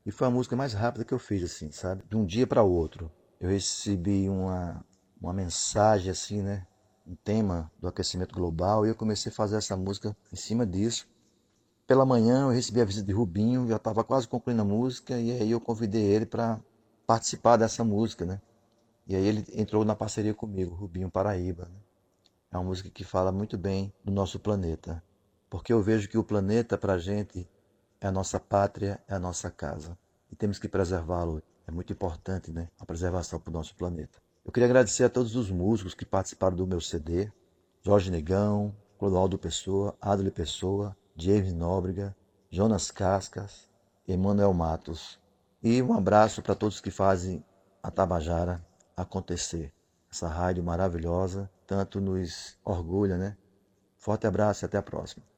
e 0.05 0.11
foi 0.11 0.27
a 0.27 0.31
música 0.31 0.57
mais 0.57 0.73
rápida 0.73 1.05
que 1.05 1.13
eu 1.13 1.19
fiz, 1.19 1.43
assim, 1.43 1.71
sabe? 1.71 2.03
De 2.09 2.17
um 2.17 2.25
dia 2.25 2.47
para 2.47 2.63
o 2.63 2.73
outro. 2.73 3.13
Eu 3.39 3.51
recebi 3.51 4.31
uma, 4.31 4.83
uma 5.21 5.35
mensagem, 5.35 6.11
assim, 6.11 6.41
né? 6.41 6.67
Um 7.07 7.15
tema 7.15 7.71
do 7.79 7.87
aquecimento 7.87 8.35
global 8.35 8.87
e 8.87 8.89
eu 8.89 8.95
comecei 8.95 9.31
a 9.31 9.35
fazer 9.35 9.57
essa 9.57 9.77
música 9.77 10.17
em 10.33 10.37
cima 10.37 10.65
disso. 10.65 11.07
Pela 11.87 12.07
manhã 12.07 12.45
eu 12.45 12.49
recebi 12.49 12.81
a 12.81 12.85
visita 12.85 13.07
de 13.07 13.13
Rubinho, 13.13 13.69
já 13.69 13.77
estava 13.77 14.03
quase 14.03 14.27
concluindo 14.27 14.63
a 14.63 14.65
música 14.65 15.21
e 15.21 15.33
aí 15.33 15.51
eu 15.51 15.61
convidei 15.61 16.03
ele 16.03 16.25
para 16.25 16.59
participar 17.07 17.59
dessa 17.59 17.85
música, 17.85 18.25
né? 18.25 18.41
E 19.07 19.15
aí 19.15 19.27
ele 19.27 19.45
entrou 19.53 19.85
na 19.85 19.95
parceria 19.95 20.33
comigo, 20.33 20.75
Rubinho 20.75 21.11
Paraíba. 21.11 21.65
Né? 21.65 21.79
É 22.53 22.57
uma 22.57 22.65
música 22.65 22.89
que 22.89 23.05
fala 23.05 23.31
muito 23.31 23.59
bem 23.59 23.93
do 24.03 24.11
nosso 24.11 24.39
planeta 24.39 25.03
porque 25.53 25.71
eu 25.71 25.83
vejo 25.83 26.09
que 26.09 26.17
o 26.17 26.25
planeta 26.25 26.79
para 26.79 26.95
a 26.95 26.99
gente 26.99 27.47
é 28.01 28.07
a 28.07 28.11
nossa 28.11 28.41
pátria, 28.41 28.99
é 29.07 29.15
a 29.15 29.19
nossa 29.19 29.51
casa 29.51 29.99
e 30.31 30.35
temos 30.35 30.59
que 30.59 30.67
preservá-lo. 30.67 31.43
É 31.67 31.71
muito 31.71 31.93
importante, 31.93 32.51
né? 32.51 32.71
A 32.81 32.87
preservação 32.87 33.39
para 33.39 33.51
o 33.51 33.53
nosso 33.53 33.77
planeta. 33.77 34.19
Eu 34.43 34.51
queria 34.51 34.67
agradecer 34.67 35.05
a 35.05 35.11
todos 35.11 35.37
os 35.37 35.51
músicos 35.51 35.93
que 35.93 36.07
participaram 36.07 36.57
do 36.57 36.67
meu 36.67 36.81
CD: 36.81 37.31
Jorge 37.83 38.11
Negão, 38.11 38.75
Clodoaldo 38.99 39.39
Pessoa, 39.39 39.95
Adler 40.01 40.33
Pessoa, 40.33 40.97
James 41.15 41.53
Nóbrega, 41.53 42.17
Jonas 42.49 42.91
Cascas, 42.91 43.69
Emanuel 44.09 44.55
Matos. 44.55 45.21
E 45.63 45.83
um 45.83 45.93
abraço 45.93 46.41
para 46.41 46.55
todos 46.55 46.81
que 46.81 46.91
fazem 46.91 47.45
a 47.83 47.91
Tabajara 47.91 48.65
acontecer. 48.97 49.71
Essa 50.11 50.29
rádio 50.29 50.65
maravilhosa, 50.65 51.51
tanto 51.67 52.01
nos 52.01 52.59
orgulha, 52.65 53.19
né? 53.19 53.37
Forte 53.99 54.27
abraço 54.27 54.65
e 54.65 54.67
até 54.67 54.79
a 54.79 54.83
próxima. 54.83 55.31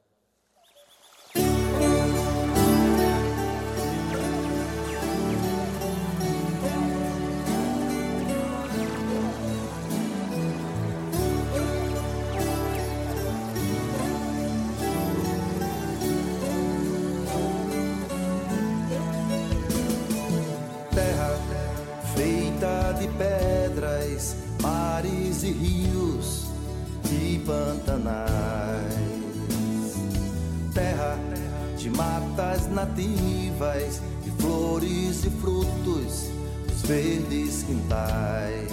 Nativas 32.85 34.01
de 34.23 34.31
flores 34.43 35.25
e 35.25 35.31
frutos 35.31 36.31
dos 36.67 36.83
verdes 36.83 37.63
quintais. 37.63 38.69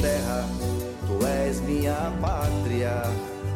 Terra, 0.00 0.44
tu 1.06 1.26
és 1.26 1.60
minha 1.60 2.12
pátria, 2.20 3.02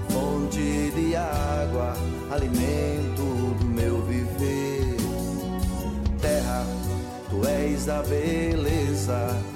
fonte 0.09 0.91
de 0.95 1.15
água, 1.15 1.95
alimento 2.31 3.55
do 3.59 3.67
meu 3.67 4.03
viver. 4.03 4.97
Terra, 6.21 6.67
tu 7.31 7.47
és 7.47 7.89
a 7.89 8.03
beleza 8.03 9.54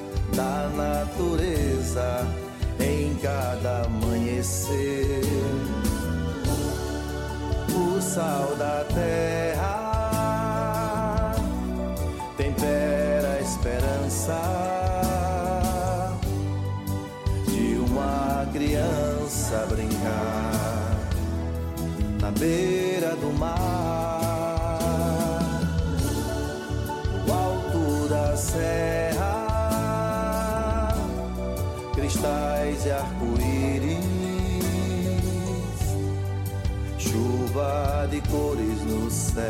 natureza 0.78 2.24
em 2.78 3.16
cada 3.16 3.82
amanhecer. 3.82 5.22
O 7.74 8.00
sal 8.00 8.54
da 8.56 8.84
terra 8.94 9.74
tempera 12.36 13.32
a 13.32 13.40
esperança 13.40 14.40
de 17.48 17.76
uma 17.78 18.46
criança 18.52 19.66
brincar 19.68 20.96
na 22.20 22.30
beira 22.30 23.16
do 23.16 23.32
mar, 23.36 23.58
no 27.26 27.32
alto 27.32 28.08
da 28.08 28.36
serra, 28.36 28.87
cristais 32.18 32.84
e 32.86 32.90
arco-íris 32.90 33.98
chuva 36.98 38.08
de 38.10 38.20
cores 38.22 38.82
no 38.84 39.10
céu, 39.10 39.46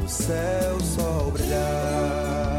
no 0.00 0.08
céu 0.08 0.80
sol 0.80 1.30
brilhar. 1.30 2.51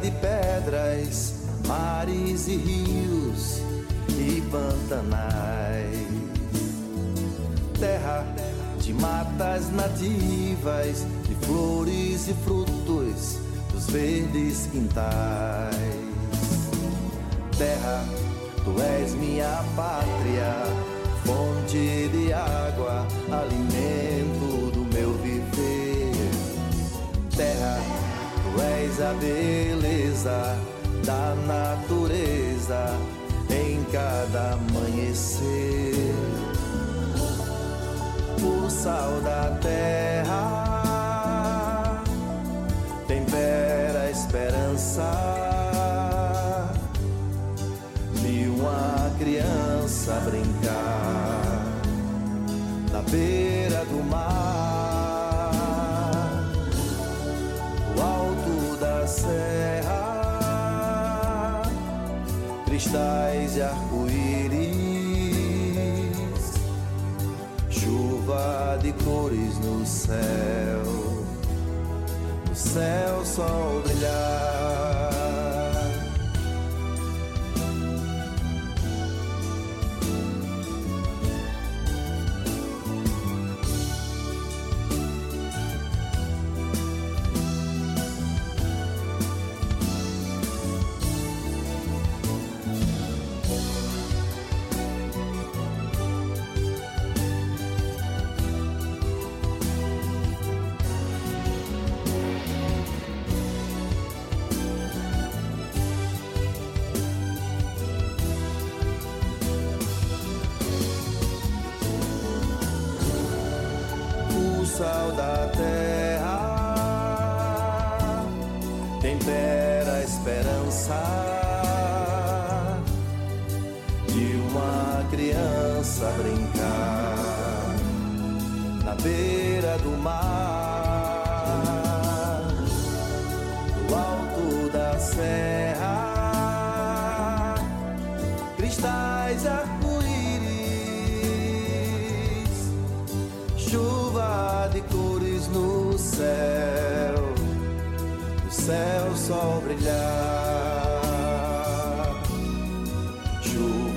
De 0.00 0.10
pedras, 0.12 1.34
mares 1.66 2.46
e 2.46 2.56
rios 2.56 3.62
e 4.08 4.40
pantanais. 4.50 6.06
Terra 7.78 8.24
de 8.80 8.92
matas 8.94 9.70
nativas, 9.70 11.04
de 11.26 11.34
flores 11.46 12.28
e 12.28 12.34
frutos 12.44 13.38
dos 13.72 13.86
verdes 13.86 14.68
quintais. 14.72 15.74
Terra, 17.56 18.04
tu 18.64 18.80
és 18.80 19.14
minha 19.14 19.64
pátria, 19.74 20.54
fonte 21.24 22.08
de 22.08 22.32
água, 22.32 23.06
alimento 23.30 24.70
do 24.72 24.94
meu 24.94 25.12
viver. 25.18 26.30
Terra, 27.36 27.78
és 28.60 29.00
a 29.00 29.12
beleza 29.14 30.56
da 31.04 31.34
natureza 31.46 32.96
em 33.50 33.84
cada 33.92 34.52
amanhecer. 34.52 36.14
O 38.42 38.70
sal 38.70 39.20
da 39.22 39.58
terra 39.60 40.44
tempera 43.06 44.00
a 44.02 44.10
esperança. 44.10 45.10
Vi 48.14 48.48
uma 48.48 49.10
criança 49.18 50.20
brincar 50.26 51.58
na 52.92 53.02
beira 53.10 53.57
cristais 62.78 63.56
e 63.56 63.62
arco-íris, 63.62 64.68
chuva 67.68 68.78
de 68.80 68.92
cores 69.04 69.58
no 69.58 69.84
céu, 69.84 70.84
no 72.48 72.54
céu 72.54 73.24
sol 73.24 73.82
brilhar. 73.84 74.97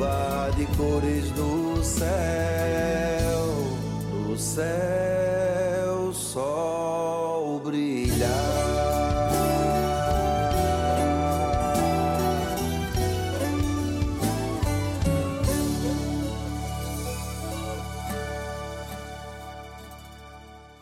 Chuva 0.02 0.50
de 0.58 0.66
cores 0.76 1.32
no 1.32 1.84
céu, 1.84 2.08
no 4.28 4.38
céu 4.38 6.12
sol 6.14 7.60
brilhar. 7.60 8.30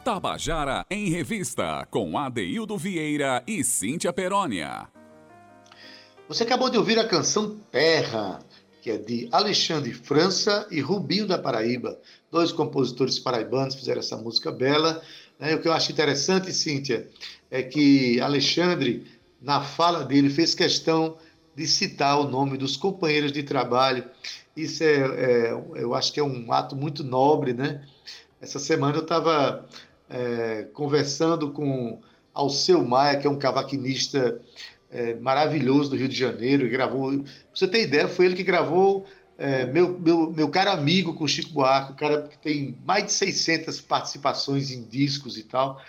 Tabajara 0.03 0.85
em 0.89 1.09
Revista, 1.09 1.85
com 1.91 2.17
Adeildo 2.17 2.77
Vieira 2.77 3.43
e 3.45 3.63
Cíntia 3.63 4.11
Perónia. 4.11 4.87
Você 6.27 6.43
acabou 6.43 6.69
de 6.69 6.77
ouvir 6.77 6.97
a 6.99 7.07
canção 7.07 7.57
Terra, 7.71 8.39
que 8.81 8.91
é 8.91 8.97
de 8.97 9.27
Alexandre 9.31 9.93
França 9.93 10.67
e 10.71 10.79
Rubinho 10.79 11.27
da 11.27 11.37
Paraíba. 11.37 11.99
Dois 12.31 12.51
compositores 12.51 13.19
paraibanos 13.19 13.75
fizeram 13.75 13.99
essa 13.99 14.17
música 14.17 14.51
bela. 14.51 15.01
né? 15.39 15.55
O 15.55 15.61
que 15.61 15.67
eu 15.67 15.73
acho 15.73 15.91
interessante, 15.91 16.53
Cíntia, 16.53 17.09
é 17.51 17.61
que 17.61 18.19
Alexandre, 18.21 19.05
na 19.41 19.61
fala 19.61 20.03
dele, 20.03 20.29
fez 20.29 20.55
questão 20.55 21.17
de 21.55 21.67
citar 21.67 22.19
o 22.19 22.29
nome 22.29 22.57
dos 22.57 22.77
companheiros 22.77 23.31
de 23.31 23.43
trabalho. 23.43 24.05
Isso 24.55 24.83
é, 24.83 24.95
é 24.95 25.51
eu 25.75 25.93
acho 25.93 26.13
que 26.13 26.19
é 26.19 26.23
um 26.23 26.51
ato 26.51 26.75
muito 26.75 27.03
nobre, 27.03 27.53
né? 27.53 27.83
Essa 28.41 28.59
semana 28.59 28.97
eu 28.97 29.03
estava 29.03 29.67
é, 30.09 30.67
conversando 30.73 31.51
com 31.51 31.99
Alceu 32.33 32.83
Maia, 32.85 33.17
que 33.17 33.27
é 33.27 33.29
um 33.29 33.37
cavaquinista 33.37 34.39
é, 34.91 35.15
maravilhoso 35.15 35.89
do 35.89 35.95
Rio 35.95 36.07
de 36.07 36.17
Janeiro, 36.17 36.65
e 36.65 36.69
gravou. 36.69 37.11
Pra 37.11 37.31
você 37.53 37.67
ter 37.67 37.83
ideia, 37.83 38.07
foi 38.07 38.25
ele 38.25 38.35
que 38.35 38.43
gravou 38.43 39.05
é, 39.39 39.65
meu, 39.65 39.97
meu, 39.97 40.31
meu 40.31 40.49
caro 40.49 40.69
amigo 40.71 41.13
com 41.13 41.23
o 41.23 41.27
Chico 41.27 41.53
Buarque, 41.53 41.93
o 41.93 41.95
cara 41.95 42.23
que 42.23 42.37
tem 42.37 42.77
mais 42.85 43.05
de 43.05 43.13
600 43.13 43.79
participações 43.79 44.69
em 44.69 44.83
discos 44.83 45.37
e 45.37 45.43
tal. 45.43 45.81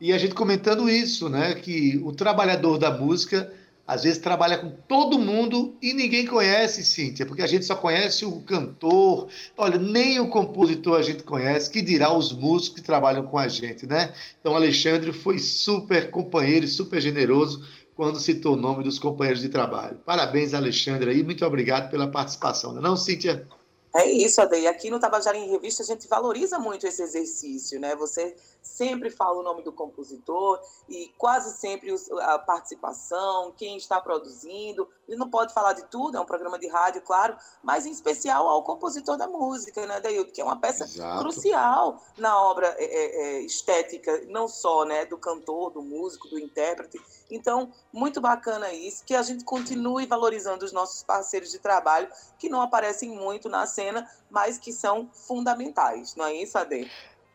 E 0.00 0.12
a 0.12 0.18
gente 0.18 0.34
comentando 0.34 0.88
isso, 0.88 1.28
né? 1.28 1.54
Que 1.54 2.00
o 2.04 2.12
trabalhador 2.12 2.78
da 2.78 2.90
música 2.90 3.52
às 3.84 4.04
vezes 4.04 4.18
trabalha 4.18 4.58
com 4.58 4.70
todo 4.70 5.18
mundo 5.18 5.76
e 5.82 5.92
ninguém 5.92 6.24
conhece, 6.24 6.84
Cíntia, 6.84 7.26
porque 7.26 7.42
a 7.42 7.48
gente 7.48 7.64
só 7.64 7.74
conhece 7.74 8.24
o 8.24 8.40
cantor, 8.42 9.28
olha, 9.56 9.76
nem 9.76 10.20
o 10.20 10.28
compositor 10.28 10.98
a 10.98 11.02
gente 11.02 11.24
conhece, 11.24 11.68
que 11.68 11.82
dirá 11.82 12.12
os 12.12 12.32
músicos 12.32 12.80
que 12.80 12.86
trabalham 12.86 13.26
com 13.26 13.36
a 13.36 13.48
gente, 13.48 13.86
né? 13.86 14.14
Então, 14.40 14.54
Alexandre 14.54 15.12
foi 15.12 15.38
super 15.40 16.10
companheiro 16.12 16.66
super 16.68 17.00
generoso 17.00 17.66
quando 17.94 18.18
citou 18.18 18.54
o 18.54 18.56
nome 18.56 18.82
dos 18.82 18.98
companheiros 18.98 19.42
de 19.42 19.48
trabalho. 19.48 19.98
Parabéns, 20.04 20.54
Alexandre, 20.54 21.10
aí, 21.10 21.22
muito 21.22 21.44
obrigado 21.44 21.90
pela 21.90 22.10
participação, 22.10 22.72
não 22.72 22.80
é 22.80 22.82
não, 22.82 22.96
Cíntia? 22.96 23.46
É 23.94 24.10
isso, 24.10 24.40
Ade. 24.40 24.66
Aqui 24.66 24.90
no 24.90 24.98
Tabajara 24.98 25.36
em 25.36 25.50
Revista 25.50 25.82
a 25.82 25.86
gente 25.86 26.08
valoriza 26.08 26.58
muito 26.58 26.86
esse 26.86 27.02
exercício, 27.02 27.78
né? 27.78 27.94
Você 27.96 28.34
sempre 28.62 29.10
fala 29.10 29.38
o 29.38 29.42
nome 29.42 29.62
do 29.62 29.70
compositor 29.70 30.58
e 30.88 31.12
quase 31.18 31.58
sempre 31.58 31.94
a 32.20 32.38
participação, 32.38 33.52
quem 33.54 33.76
está 33.76 34.00
produzindo. 34.00 34.88
Ele 35.12 35.18
não 35.18 35.28
pode 35.28 35.52
falar 35.52 35.74
de 35.74 35.84
tudo, 35.84 36.16
é 36.16 36.20
um 36.20 36.24
programa 36.24 36.58
de 36.58 36.66
rádio, 36.66 37.02
claro, 37.02 37.36
mas 37.62 37.84
em 37.84 37.90
especial 37.90 38.48
ao 38.48 38.62
compositor 38.62 39.18
da 39.18 39.28
música, 39.28 39.86
né, 39.86 40.00
Daildo? 40.00 40.32
Que 40.32 40.40
é 40.40 40.44
uma 40.44 40.58
peça 40.58 40.84
Exato. 40.84 41.20
crucial 41.20 42.02
na 42.16 42.40
obra 42.40 42.74
é, 42.78 42.84
é, 42.84 43.20
é, 43.20 43.40
estética, 43.42 44.22
não 44.28 44.48
só 44.48 44.86
né, 44.86 45.04
do 45.04 45.18
cantor, 45.18 45.70
do 45.70 45.82
músico, 45.82 46.28
do 46.28 46.38
intérprete. 46.38 46.98
Então, 47.30 47.70
muito 47.92 48.22
bacana 48.22 48.72
isso, 48.72 49.04
que 49.04 49.14
a 49.14 49.22
gente 49.22 49.44
continue 49.44 50.06
valorizando 50.06 50.64
os 50.64 50.72
nossos 50.72 51.02
parceiros 51.02 51.50
de 51.50 51.58
trabalho, 51.58 52.08
que 52.38 52.48
não 52.48 52.62
aparecem 52.62 53.10
muito 53.10 53.50
na 53.50 53.66
cena, 53.66 54.10
mas 54.30 54.56
que 54.56 54.72
são 54.72 55.10
fundamentais, 55.12 56.16
não 56.16 56.24
é 56.24 56.34
isso, 56.34 56.56
Ade? 56.56 56.90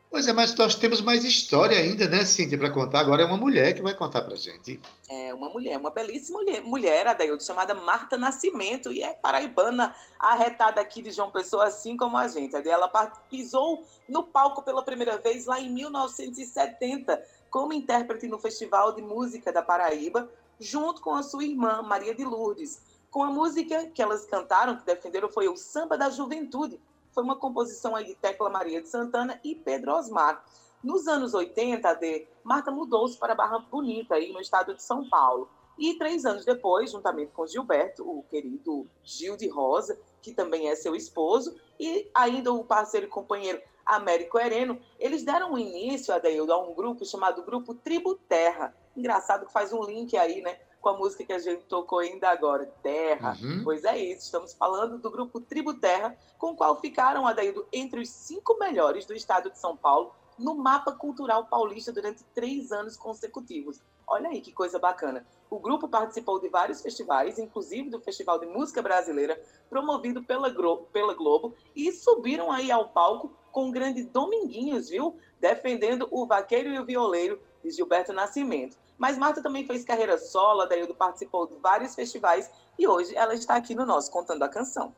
Pois 0.09 0.25
é, 0.25 0.31
mas 0.31 0.55
nós 0.55 0.73
temos 0.73 1.01
mais 1.01 1.25
história 1.25 1.77
ainda, 1.77 2.07
né, 2.07 2.23
Cíntia, 2.23 2.57
para 2.57 2.71
contar. 2.71 3.01
Agora 3.01 3.23
é 3.23 3.25
uma 3.25 3.35
mulher 3.35 3.73
que 3.73 3.81
vai 3.81 3.93
contar 3.93 4.21
para 4.21 4.37
gente. 4.37 4.79
É 5.09 5.33
uma 5.33 5.49
mulher, 5.49 5.77
uma 5.77 5.91
belíssima 5.91 6.39
mulher, 6.39 6.61
mulher 6.63 7.07
Adaildo, 7.07 7.43
chamada 7.43 7.75
Marta 7.75 8.17
Nascimento, 8.17 8.91
e 8.91 9.03
é 9.03 9.11
paraibana, 9.13 9.93
arretada 10.17 10.79
aqui 10.79 11.01
de 11.01 11.11
João 11.11 11.29
Pessoa, 11.29 11.65
assim 11.65 11.97
como 11.97 12.15
a 12.17 12.25
gente. 12.29 12.55
Ela 12.55 12.87
pisou 13.29 13.85
no 14.07 14.23
palco 14.23 14.61
pela 14.63 14.81
primeira 14.81 15.17
vez 15.17 15.45
lá 15.45 15.59
em 15.59 15.69
1970, 15.69 17.21
como 17.49 17.73
intérprete 17.73 18.27
no 18.27 18.39
Festival 18.39 18.93
de 18.93 19.01
Música 19.01 19.51
da 19.51 19.61
Paraíba, 19.61 20.29
junto 20.57 21.01
com 21.01 21.15
a 21.15 21.21
sua 21.21 21.43
irmã, 21.43 21.81
Maria 21.81 22.15
de 22.15 22.23
Lourdes. 22.23 22.81
Com 23.11 23.23
a 23.23 23.27
música 23.29 23.85
que 23.87 24.01
elas 24.01 24.25
cantaram, 24.25 24.77
que 24.77 24.85
defenderam, 24.85 25.29
foi 25.29 25.49
o 25.49 25.57
Samba 25.57 25.97
da 25.97 26.09
Juventude. 26.09 26.79
Foi 27.17 27.23
uma 27.23 27.35
composição 27.35 27.95
aí 27.95 28.05
de 28.05 28.13
Tecla 28.13 28.47
Maria 28.47 28.79
de 28.79 28.87
Santana 28.87 29.39
e 29.43 29.55
Pedro 29.55 29.91
Osmar. 29.91 30.45
Nos 30.83 31.07
anos 31.07 31.33
80, 31.33 31.91
de 31.95 32.27
Marta 32.43 32.69
mudou-se 32.69 33.17
para 33.17 33.33
Barra 33.33 33.57
Bonita, 33.57 34.13
aí 34.13 34.31
no 34.31 34.39
estado 34.39 34.75
de 34.75 34.83
São 34.83 35.09
Paulo. 35.09 35.49
E 35.79 35.95
três 35.95 36.27
anos 36.27 36.45
depois, 36.45 36.91
juntamente 36.91 37.31
com 37.31 37.47
Gilberto, 37.47 38.07
o 38.07 38.21
querido 38.29 38.85
Gil 39.03 39.35
de 39.35 39.49
Rosa, 39.49 39.99
que 40.21 40.31
também 40.31 40.69
é 40.69 40.75
seu 40.75 40.95
esposo, 40.95 41.59
e 41.79 42.07
ainda 42.13 42.53
o 42.53 42.63
parceiro 42.63 43.07
e 43.07 43.09
companheiro 43.09 43.59
Américo 43.83 44.37
Hereno, 44.37 44.79
eles 44.99 45.23
deram 45.23 45.57
início, 45.57 46.13
Adeildo, 46.13 46.53
a 46.53 46.61
um 46.61 46.75
grupo 46.75 47.03
chamado 47.03 47.41
Grupo 47.41 47.73
Tribo 47.73 48.13
Terra. 48.13 48.75
Engraçado 48.95 49.47
que 49.47 49.51
faz 49.51 49.73
um 49.73 49.81
link 49.83 50.15
aí, 50.15 50.43
né? 50.43 50.59
Com 50.81 50.89
a 50.89 50.97
música 50.97 51.25
que 51.25 51.33
a 51.33 51.39
gente 51.39 51.63
tocou 51.65 51.99
ainda 51.99 52.29
agora, 52.29 52.65
Terra. 52.81 53.37
Uhum. 53.41 53.61
Pois 53.63 53.83
é 53.83 53.97
isso, 53.97 54.25
estamos 54.25 54.53
falando 54.53 54.97
do 54.97 55.11
grupo 55.11 55.39
Tribo 55.39 55.73
Terra, 55.73 56.15
com 56.37 56.51
o 56.51 56.55
qual 56.55 56.79
ficaram, 56.79 57.27
Adaildo, 57.27 57.67
entre 57.73 57.99
os 57.99 58.09
cinco 58.09 58.57
melhores 58.59 59.05
do 59.05 59.13
estado 59.13 59.49
de 59.49 59.59
São 59.59 59.75
Paulo 59.75 60.13
no 60.37 60.55
mapa 60.55 60.91
cultural 60.91 61.45
paulista 61.45 61.91
durante 61.91 62.23
três 62.35 62.71
anos 62.71 62.95
consecutivos. 62.95 63.81
Olha 64.05 64.29
aí 64.29 64.39
que 64.39 64.53
coisa 64.53 64.79
bacana. 64.79 65.25
O 65.49 65.59
grupo 65.59 65.87
participou 65.87 66.39
de 66.39 66.47
vários 66.47 66.81
festivais, 66.81 67.39
inclusive 67.39 67.89
do 67.89 67.99
Festival 67.99 68.39
de 68.39 68.45
Música 68.45 68.81
Brasileira, 68.81 69.41
promovido 69.69 70.23
pela, 70.23 70.53
pela 70.91 71.13
Globo, 71.13 71.55
e 71.75 71.91
subiram 71.91 72.51
aí 72.51 72.71
ao 72.71 72.89
palco 72.89 73.33
com 73.51 73.69
o 73.69 73.71
grande 73.71 74.03
Dominguinhos, 74.03 74.89
viu? 74.89 75.17
Defendendo 75.39 76.07
o 76.11 76.25
Vaqueiro 76.25 76.69
e 76.69 76.79
o 76.79 76.85
Violeiro 76.85 77.41
de 77.63 77.71
Gilberto 77.71 78.13
Nascimento. 78.13 78.77
Mas 78.97 79.17
Marta 79.17 79.41
também 79.41 79.65
fez 79.65 79.83
carreira 79.83 80.17
solo, 80.17 80.65
Daildo 80.65 80.95
participou 80.95 81.47
de 81.47 81.55
vários 81.57 81.93
festivais 81.93 82.49
e 82.77 82.87
hoje 82.87 83.15
ela 83.15 83.33
está 83.33 83.55
aqui 83.55 83.75
no 83.75 83.85
nosso 83.85 84.11
Contando 84.11 84.43
a 84.43 84.49
Canção 84.49 84.93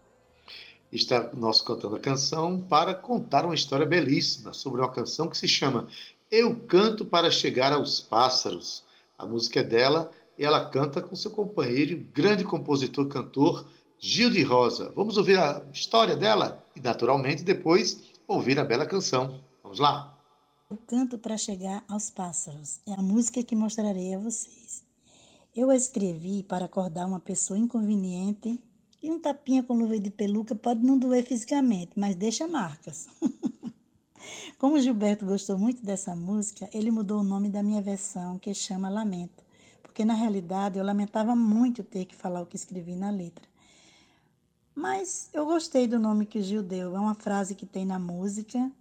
está 0.91 1.29
nosso 1.33 1.63
Cantando 1.63 1.95
a 1.95 1.99
Canção 1.99 2.59
para 2.61 2.93
contar 2.93 3.45
uma 3.45 3.55
história 3.55 3.85
belíssima 3.85 4.53
sobre 4.53 4.81
uma 4.81 4.91
canção 4.91 5.27
que 5.27 5.37
se 5.37 5.47
chama 5.47 5.87
Eu 6.31 6.55
Canto 6.55 7.05
para 7.05 7.29
Chegar 7.29 7.71
aos 7.71 7.99
Pássaros. 7.99 8.83
A 9.17 9.25
música 9.25 9.59
é 9.59 9.63
dela 9.63 10.11
e 10.37 10.45
ela 10.45 10.69
canta 10.69 11.01
com 11.01 11.15
seu 11.15 11.31
companheiro, 11.31 12.03
grande 12.13 12.43
compositor 12.43 13.07
cantor 13.07 13.65
Gil 13.99 14.29
de 14.29 14.41
Rosa. 14.43 14.91
Vamos 14.95 15.17
ouvir 15.17 15.37
a 15.37 15.61
história 15.73 16.15
dela 16.15 16.63
e, 16.75 16.79
naturalmente, 16.79 17.43
depois 17.43 18.01
ouvir 18.27 18.57
a 18.59 18.63
bela 18.63 18.85
canção. 18.85 19.41
Vamos 19.61 19.79
lá? 19.79 20.17
Eu 20.71 20.77
canto 20.85 21.17
para 21.17 21.35
chegar 21.35 21.83
aos 21.87 22.11
pássaros. 22.11 22.79
É 22.85 22.93
a 22.93 23.01
música 23.01 23.41
que 23.41 23.55
mostrarei 23.55 24.13
a 24.13 24.19
vocês. 24.19 24.83
Eu 25.55 25.71
a 25.71 25.75
escrevi 25.75 26.43
para 26.43 26.65
acordar 26.65 27.07
uma 27.07 27.19
pessoa 27.19 27.57
inconveniente 27.57 28.63
e 29.01 29.09
um 29.09 29.19
tapinha 29.19 29.63
com 29.63 29.73
luva 29.73 29.99
de 29.99 30.11
peluca 30.11 30.53
pode 30.53 30.85
não 30.85 30.99
doer 30.99 31.25
fisicamente, 31.25 31.93
mas 31.95 32.15
deixa 32.15 32.47
marcas. 32.47 33.07
Como 34.59 34.75
o 34.75 34.79
Gilberto 34.79 35.25
gostou 35.25 35.57
muito 35.57 35.83
dessa 35.83 36.15
música, 36.15 36.69
ele 36.71 36.91
mudou 36.91 37.21
o 37.21 37.23
nome 37.23 37.49
da 37.49 37.63
minha 37.63 37.81
versão, 37.81 38.37
que 38.37 38.53
chama 38.53 38.91
Lamento, 38.91 39.43
porque 39.81 40.05
na 40.05 40.13
realidade 40.13 40.77
eu 40.77 40.85
lamentava 40.85 41.35
muito 41.35 41.83
ter 41.83 42.05
que 42.05 42.15
falar 42.15 42.41
o 42.41 42.45
que 42.45 42.55
escrevi 42.55 42.95
na 42.95 43.09
letra. 43.09 43.49
Mas 44.75 45.31
eu 45.33 45.47
gostei 45.47 45.87
do 45.87 45.97
nome 45.97 46.27
que 46.27 46.37
o 46.37 46.43
Gil 46.43 46.61
deu, 46.61 46.95
é 46.95 46.99
uma 46.99 47.15
frase 47.15 47.55
que 47.55 47.65
tem 47.65 47.87
na 47.87 47.97
música 47.97 48.71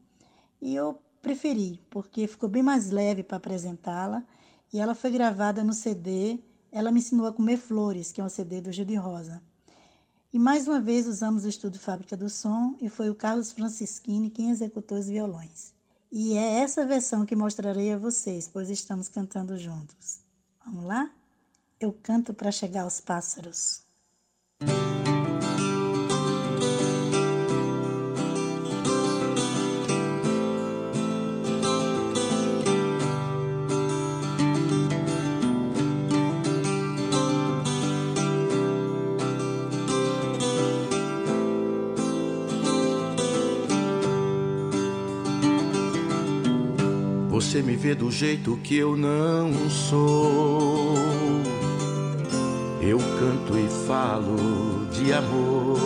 e 0.60 0.74
eu 0.74 1.00
preferi, 1.22 1.80
porque 1.90 2.26
ficou 2.26 2.48
bem 2.48 2.62
mais 2.62 2.90
leve 2.90 3.22
para 3.22 3.36
apresentá-la 3.36 4.24
e 4.72 4.78
ela 4.78 4.94
foi 4.94 5.10
gravada 5.10 5.64
no 5.64 5.72
CD 5.72 6.38
Ela 6.70 6.92
Me 6.92 7.00
Ensinou 7.00 7.26
a 7.26 7.32
Comer 7.32 7.56
Flores, 7.56 8.12
que 8.12 8.20
é 8.20 8.24
um 8.24 8.28
CD 8.28 8.60
do 8.60 8.72
Gil 8.72 8.84
de 8.84 8.94
Rosa. 8.94 9.42
E 10.32 10.38
mais 10.38 10.68
uma 10.68 10.80
vez 10.80 11.06
usamos 11.06 11.44
o 11.44 11.48
estudo 11.48 11.78
Fábrica 11.78 12.16
do 12.16 12.28
Som 12.28 12.76
e 12.80 12.88
foi 12.88 13.08
o 13.08 13.14
Carlos 13.14 13.50
Francischini 13.50 14.30
quem 14.30 14.50
executou 14.50 14.98
os 14.98 15.06
violões. 15.06 15.72
E 16.12 16.36
é 16.36 16.60
essa 16.60 16.86
versão 16.86 17.24
que 17.24 17.36
mostrarei 17.36 17.92
a 17.92 17.98
vocês, 17.98 18.48
pois 18.48 18.68
estamos 18.70 19.08
cantando 19.08 19.58
juntos. 19.58 20.20
Vamos 20.64 20.84
lá? 20.84 21.10
Eu 21.80 21.92
canto 21.92 22.34
para 22.34 22.52
chegar 22.52 22.82
aos 22.82 23.00
pássaros. 23.00 23.87
Você 47.58 47.62
me 47.64 47.74
vê 47.74 47.92
do 47.92 48.08
jeito 48.08 48.56
que 48.62 48.76
eu 48.76 48.96
não 48.96 49.68
sou. 49.68 50.94
Eu 52.80 52.98
canto 53.18 53.58
e 53.58 53.68
falo 53.84 54.86
de 54.92 55.12
amor, 55.12 55.76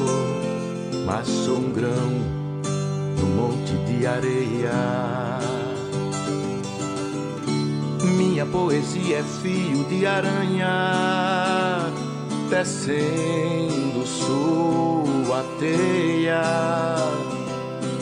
mas 1.06 1.26
sou 1.26 1.56
um 1.56 1.72
grão 1.72 2.10
no 3.18 3.26
monte 3.26 3.72
de 3.86 4.06
areia. 4.06 4.70
Minha 8.18 8.44
poesia 8.44 9.20
é 9.20 9.22
fio 9.22 9.82
de 9.84 10.06
aranha, 10.06 11.90
tecendo 12.50 14.06
sua 14.06 15.42
teia. 15.58 16.42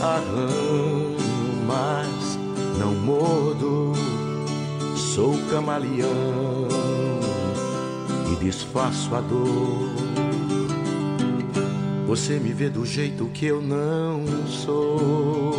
Arranho 0.02 1.16
mais 1.68 2.09
mordo, 3.00 3.92
sou 4.94 5.36
camaleão 5.50 6.68
e 8.32 8.36
desfaço 8.36 9.14
a 9.14 9.20
dor. 9.20 9.90
Você 12.06 12.38
me 12.38 12.52
vê 12.52 12.68
do 12.68 12.84
jeito 12.84 13.26
que 13.26 13.46
eu 13.46 13.62
não 13.62 14.24
sou. 14.46 15.54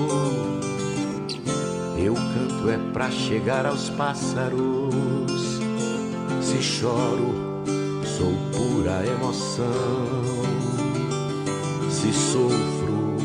Eu 1.98 2.14
canto 2.14 2.70
é 2.70 2.78
pra 2.92 3.10
chegar 3.10 3.66
aos 3.66 3.90
pássaros. 3.90 4.94
Se 6.42 6.62
choro, 6.62 7.34
sou 8.04 8.34
pura 8.52 9.06
emoção. 9.06 9.66
Se 11.90 12.12
sofro, 12.12 13.16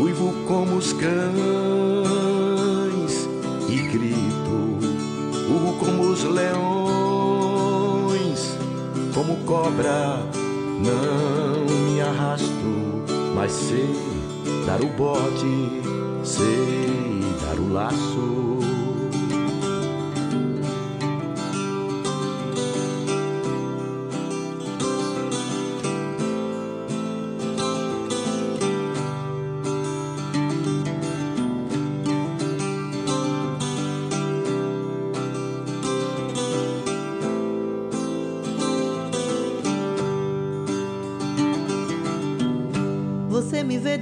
uivo 0.00 0.32
como 0.46 0.76
os 0.76 0.92
cães 0.92 2.31
e 3.72 3.88
grito, 3.88 4.78
urro 5.48 5.72
como 5.78 6.10
os 6.10 6.22
leões, 6.24 6.58
como 9.14 9.36
cobra, 9.46 10.22
não 10.78 11.64
me 11.64 12.02
arrasto, 12.02 13.02
mas 13.34 13.50
sei 13.50 13.96
dar 14.66 14.82
o 14.82 14.88
bote, 14.88 15.80
sei 16.22 17.22
dar 17.46 17.58
o 17.58 17.72
laço. 17.72 18.51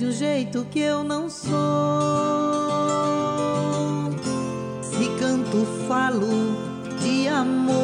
De 0.00 0.06
um 0.06 0.12
jeito 0.12 0.66
que 0.70 0.80
eu 0.80 1.04
não 1.04 1.28
sou. 1.28 1.50
Se 4.80 5.06
canto, 5.18 5.66
falo 5.86 6.56
de 7.02 7.28
amor 7.28 7.79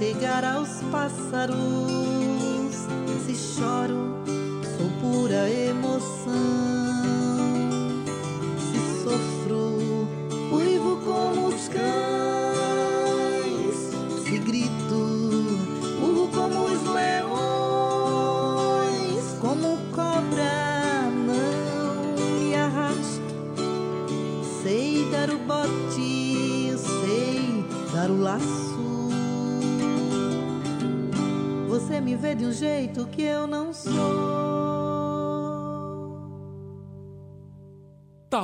chegar 0.00 0.46
aos 0.46 0.80
pássaros, 0.90 1.99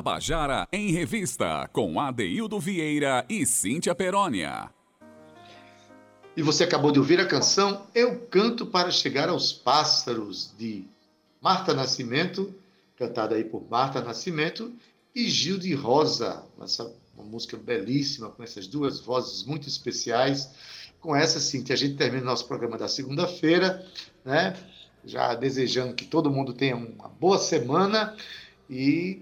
Tabajara 0.06 0.68
em 0.72 0.92
Revista, 0.92 1.68
com 1.72 1.98
Adeildo 1.98 2.60
Vieira 2.60 3.26
e 3.28 3.44
Cíntia 3.44 3.92
Perónia. 3.92 4.70
E 6.36 6.42
você 6.42 6.62
acabou 6.62 6.92
de 6.92 7.00
ouvir 7.00 7.20
a 7.20 7.26
canção 7.26 7.88
Eu 7.92 8.20
Canto 8.28 8.66
para 8.66 8.92
Chegar 8.92 9.28
aos 9.28 9.52
Pássaros, 9.52 10.54
de 10.56 10.84
Marta 11.42 11.74
Nascimento, 11.74 12.54
cantada 12.96 13.34
aí 13.34 13.42
por 13.42 13.68
Marta 13.68 14.00
Nascimento, 14.00 14.72
e 15.12 15.28
Gil 15.28 15.58
de 15.58 15.74
Rosa. 15.74 16.44
Essa, 16.62 16.88
uma 17.12 17.24
música 17.24 17.56
belíssima, 17.56 18.30
com 18.30 18.44
essas 18.44 18.68
duas 18.68 19.00
vozes 19.00 19.42
muito 19.42 19.66
especiais 19.66 20.52
com 21.00 21.16
essa, 21.16 21.40
sim, 21.40 21.64
que 21.64 21.72
a 21.72 21.76
gente 21.76 21.96
termina 21.96 22.22
o 22.22 22.26
nosso 22.26 22.46
programa 22.46 22.78
da 22.78 22.86
segunda-feira, 22.86 23.84
né? 24.24 24.56
Já 25.04 25.34
desejando 25.34 25.94
que 25.94 26.04
todo 26.04 26.30
mundo 26.30 26.52
tenha 26.52 26.76
uma 26.76 27.08
boa 27.08 27.38
semana 27.38 28.16
e, 28.70 29.20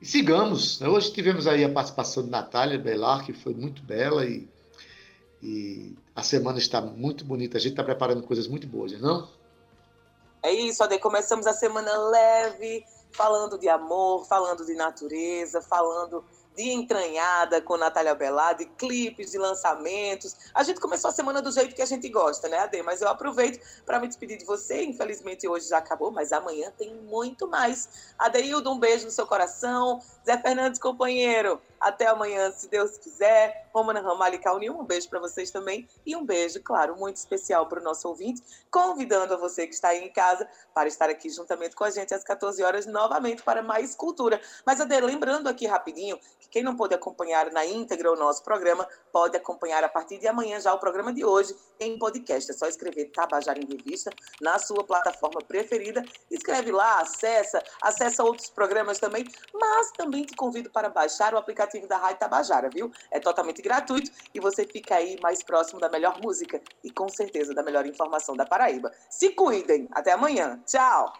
e 0.00 0.06
sigamos. 0.06 0.80
Né? 0.80 0.88
Hoje 0.88 1.12
tivemos 1.12 1.46
aí 1.46 1.64
a 1.64 1.72
participação 1.72 2.22
de 2.22 2.30
Natália 2.30 2.78
Belar, 2.78 3.24
que 3.24 3.32
foi 3.32 3.54
muito 3.54 3.82
bela 3.82 4.24
e, 4.24 4.48
e 5.42 5.96
a 6.14 6.22
semana 6.22 6.58
está 6.58 6.80
muito 6.80 7.24
bonita. 7.24 7.58
A 7.58 7.60
gente 7.60 7.72
está 7.72 7.84
preparando 7.84 8.22
coisas 8.22 8.46
muito 8.46 8.66
boas, 8.66 8.92
não? 9.00 9.28
É 10.42 10.52
isso, 10.52 10.82
Ade. 10.82 10.98
Começamos 10.98 11.46
a 11.46 11.52
semana 11.52 11.96
leve, 12.10 12.84
falando 13.12 13.58
de 13.58 13.68
amor, 13.68 14.24
falando 14.26 14.64
de 14.64 14.74
natureza, 14.74 15.60
falando 15.60 16.24
de 16.58 16.70
entranhada 16.70 17.62
com 17.62 17.76
Natália 17.76 18.16
Bellar, 18.16 18.56
de 18.56 18.66
clipes, 18.66 19.30
de 19.30 19.38
lançamentos. 19.38 20.34
A 20.52 20.64
gente 20.64 20.80
começou 20.80 21.08
a 21.08 21.12
semana 21.12 21.40
do 21.40 21.52
jeito 21.52 21.72
que 21.72 21.80
a 21.80 21.86
gente 21.86 22.08
gosta, 22.08 22.48
né, 22.48 22.58
Ade? 22.58 22.82
Mas 22.82 23.00
eu 23.00 23.06
aproveito 23.06 23.64
para 23.86 24.00
me 24.00 24.08
despedir 24.08 24.36
de 24.36 24.44
você. 24.44 24.82
Infelizmente 24.82 25.46
hoje 25.46 25.68
já 25.68 25.78
acabou, 25.78 26.10
mas 26.10 26.32
amanhã 26.32 26.72
tem 26.76 26.92
muito 26.92 27.46
mais. 27.46 28.12
Adeildo, 28.18 28.72
um 28.72 28.78
beijo 28.78 29.04
no 29.04 29.10
seu 29.12 29.24
coração. 29.24 30.00
Zé 30.26 30.36
Fernandes, 30.36 30.80
companheiro, 30.80 31.62
até 31.80 32.06
amanhã, 32.06 32.50
se 32.50 32.68
Deus 32.68 32.98
quiser. 32.98 33.68
Romana 33.72 34.00
Ramalho 34.00 34.40
e 34.60 34.70
um 34.70 34.84
beijo 34.84 35.08
para 35.08 35.20
vocês 35.20 35.50
também. 35.50 35.88
E 36.04 36.16
um 36.16 36.24
beijo, 36.24 36.60
claro, 36.62 36.96
muito 36.96 37.16
especial 37.16 37.66
para 37.68 37.80
o 37.80 37.82
nosso 37.82 38.08
ouvinte, 38.08 38.42
convidando 38.70 39.34
a 39.34 39.36
você 39.36 39.66
que 39.66 39.74
está 39.74 39.88
aí 39.88 40.04
em 40.04 40.12
casa 40.12 40.48
para 40.74 40.88
estar 40.88 41.08
aqui 41.08 41.30
juntamente 41.30 41.76
com 41.76 41.84
a 41.84 41.90
gente 41.90 42.12
às 42.12 42.24
14 42.24 42.62
horas 42.62 42.86
novamente 42.86 43.42
para 43.42 43.62
mais 43.62 43.94
cultura. 43.94 44.40
Mas, 44.66 44.80
Ade, 44.80 45.00
lembrando 45.00 45.48
aqui 45.48 45.66
rapidinho 45.66 46.18
que 46.40 46.48
quem 46.48 46.62
não 46.62 46.76
pôde 46.76 46.94
acompanhar 46.94 47.52
na 47.52 47.64
íntegra 47.64 48.10
o 48.10 48.16
nosso 48.16 48.42
programa, 48.42 48.88
pode 49.12 49.36
acompanhar 49.36 49.84
a 49.84 49.88
partir 49.88 50.18
de 50.18 50.26
amanhã 50.26 50.58
já 50.60 50.74
o 50.74 50.78
programa 50.80 51.12
de 51.12 51.24
hoje 51.24 51.54
em 51.78 51.98
podcast. 51.98 52.50
É 52.50 52.54
só 52.54 52.66
escrever 52.66 53.12
Tabajara 53.12 53.58
em 53.60 53.66
Revista 53.66 54.10
na 54.40 54.58
sua 54.58 54.82
plataforma 54.84 55.40
preferida. 55.46 56.02
Escreve 56.30 56.72
lá, 56.72 57.00
acessa, 57.00 57.62
acessa 57.80 58.24
outros 58.24 58.50
programas 58.50 58.98
também, 58.98 59.24
mas 59.54 59.92
também 59.92 60.24
te 60.24 60.34
convido 60.34 60.70
para 60.70 60.88
baixar 60.88 61.34
o 61.34 61.38
aplicativo 61.38 61.67
da 61.88 61.96
Rádio 61.96 62.18
Tabajara, 62.18 62.70
viu? 62.70 62.90
É 63.10 63.20
totalmente 63.20 63.60
gratuito 63.60 64.10
e 64.34 64.40
você 64.40 64.64
fica 64.64 64.96
aí 64.96 65.18
mais 65.20 65.42
próximo 65.42 65.80
da 65.80 65.88
melhor 65.88 66.20
música 66.22 66.60
e 66.82 66.90
com 66.90 67.08
certeza 67.08 67.54
da 67.54 67.62
melhor 67.62 67.86
informação 67.86 68.36
da 68.36 68.46
Paraíba. 68.46 68.92
Se 69.10 69.30
cuidem. 69.30 69.88
Até 69.92 70.12
amanhã. 70.12 70.60
Tchau. 70.66 71.12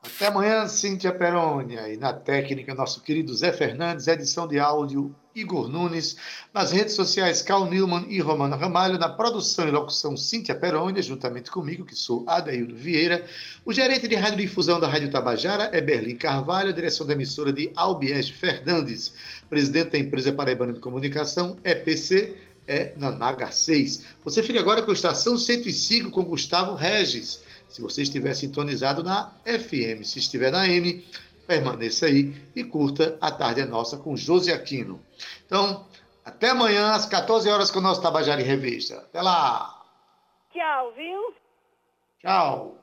Até 0.00 0.28
amanhã, 0.28 0.68
Cíntia 0.68 1.12
Perônia. 1.12 1.92
E 1.92 1.96
na 1.96 2.12
técnica, 2.12 2.72
nosso 2.72 3.02
querido 3.02 3.34
Zé 3.34 3.52
Fernandes, 3.52 4.06
edição 4.06 4.46
de 4.46 4.56
áudio 4.56 5.12
Igor 5.34 5.68
Nunes, 5.68 6.16
nas 6.54 6.70
redes 6.70 6.94
sociais 6.94 7.42
Cal 7.42 7.68
Newman 7.68 8.06
e 8.08 8.20
Romana 8.20 8.54
Ramalho, 8.54 8.96
na 8.96 9.08
produção 9.08 9.66
e 9.66 9.72
locução 9.72 10.16
Cíntia 10.16 10.54
Perônia, 10.54 11.02
juntamente 11.02 11.50
comigo, 11.50 11.84
que 11.84 11.96
sou 11.96 12.24
Adaildo 12.28 12.76
Vieira. 12.76 13.26
O 13.64 13.72
gerente 13.72 14.06
de 14.06 14.14
radiodifusão 14.14 14.78
da 14.78 14.86
Rádio 14.86 15.10
Tabajara 15.10 15.68
é 15.72 15.80
Berlim 15.80 16.14
Carvalho, 16.14 16.72
direção 16.72 17.04
da 17.04 17.14
emissora 17.14 17.52
de 17.52 17.72
Albiés 17.74 18.28
Fernandes, 18.28 19.12
presidente 19.50 19.90
da 19.90 19.98
empresa 19.98 20.32
Paraibana 20.32 20.74
de 20.74 20.80
Comunicação, 20.80 21.56
EPC, 21.64 22.36
é 22.68 22.92
Nanaga 22.96 23.50
6. 23.50 24.04
Você 24.24 24.44
fica 24.44 24.60
agora 24.60 24.80
com 24.82 24.92
a 24.92 24.94
Estação 24.94 25.36
105 25.36 26.12
com 26.12 26.22
Gustavo 26.22 26.76
Regis 26.76 27.47
se 27.68 27.82
você 27.82 28.02
estiver 28.02 28.34
sintonizado 28.34 29.02
na 29.02 29.32
FM, 29.44 30.02
se 30.04 30.18
estiver 30.18 30.50
na 30.50 30.66
M, 30.66 31.04
permaneça 31.46 32.06
aí 32.06 32.34
e 32.54 32.64
curta 32.64 33.16
A 33.20 33.30
Tarde 33.30 33.60
é 33.60 33.64
Nossa 33.64 33.96
com 33.96 34.16
Josi 34.16 34.52
Aquino. 34.52 35.00
Então, 35.46 35.86
até 36.24 36.50
amanhã 36.50 36.92
às 36.92 37.06
14 37.06 37.48
horas 37.48 37.70
com 37.70 37.78
o 37.78 37.82
nosso 37.82 38.02
Tabajara 38.02 38.40
em 38.40 38.44
Revista. 38.44 38.98
Até 38.98 39.22
lá! 39.22 39.82
Tchau, 40.52 40.92
viu? 40.94 41.34
Tchau! 42.20 42.77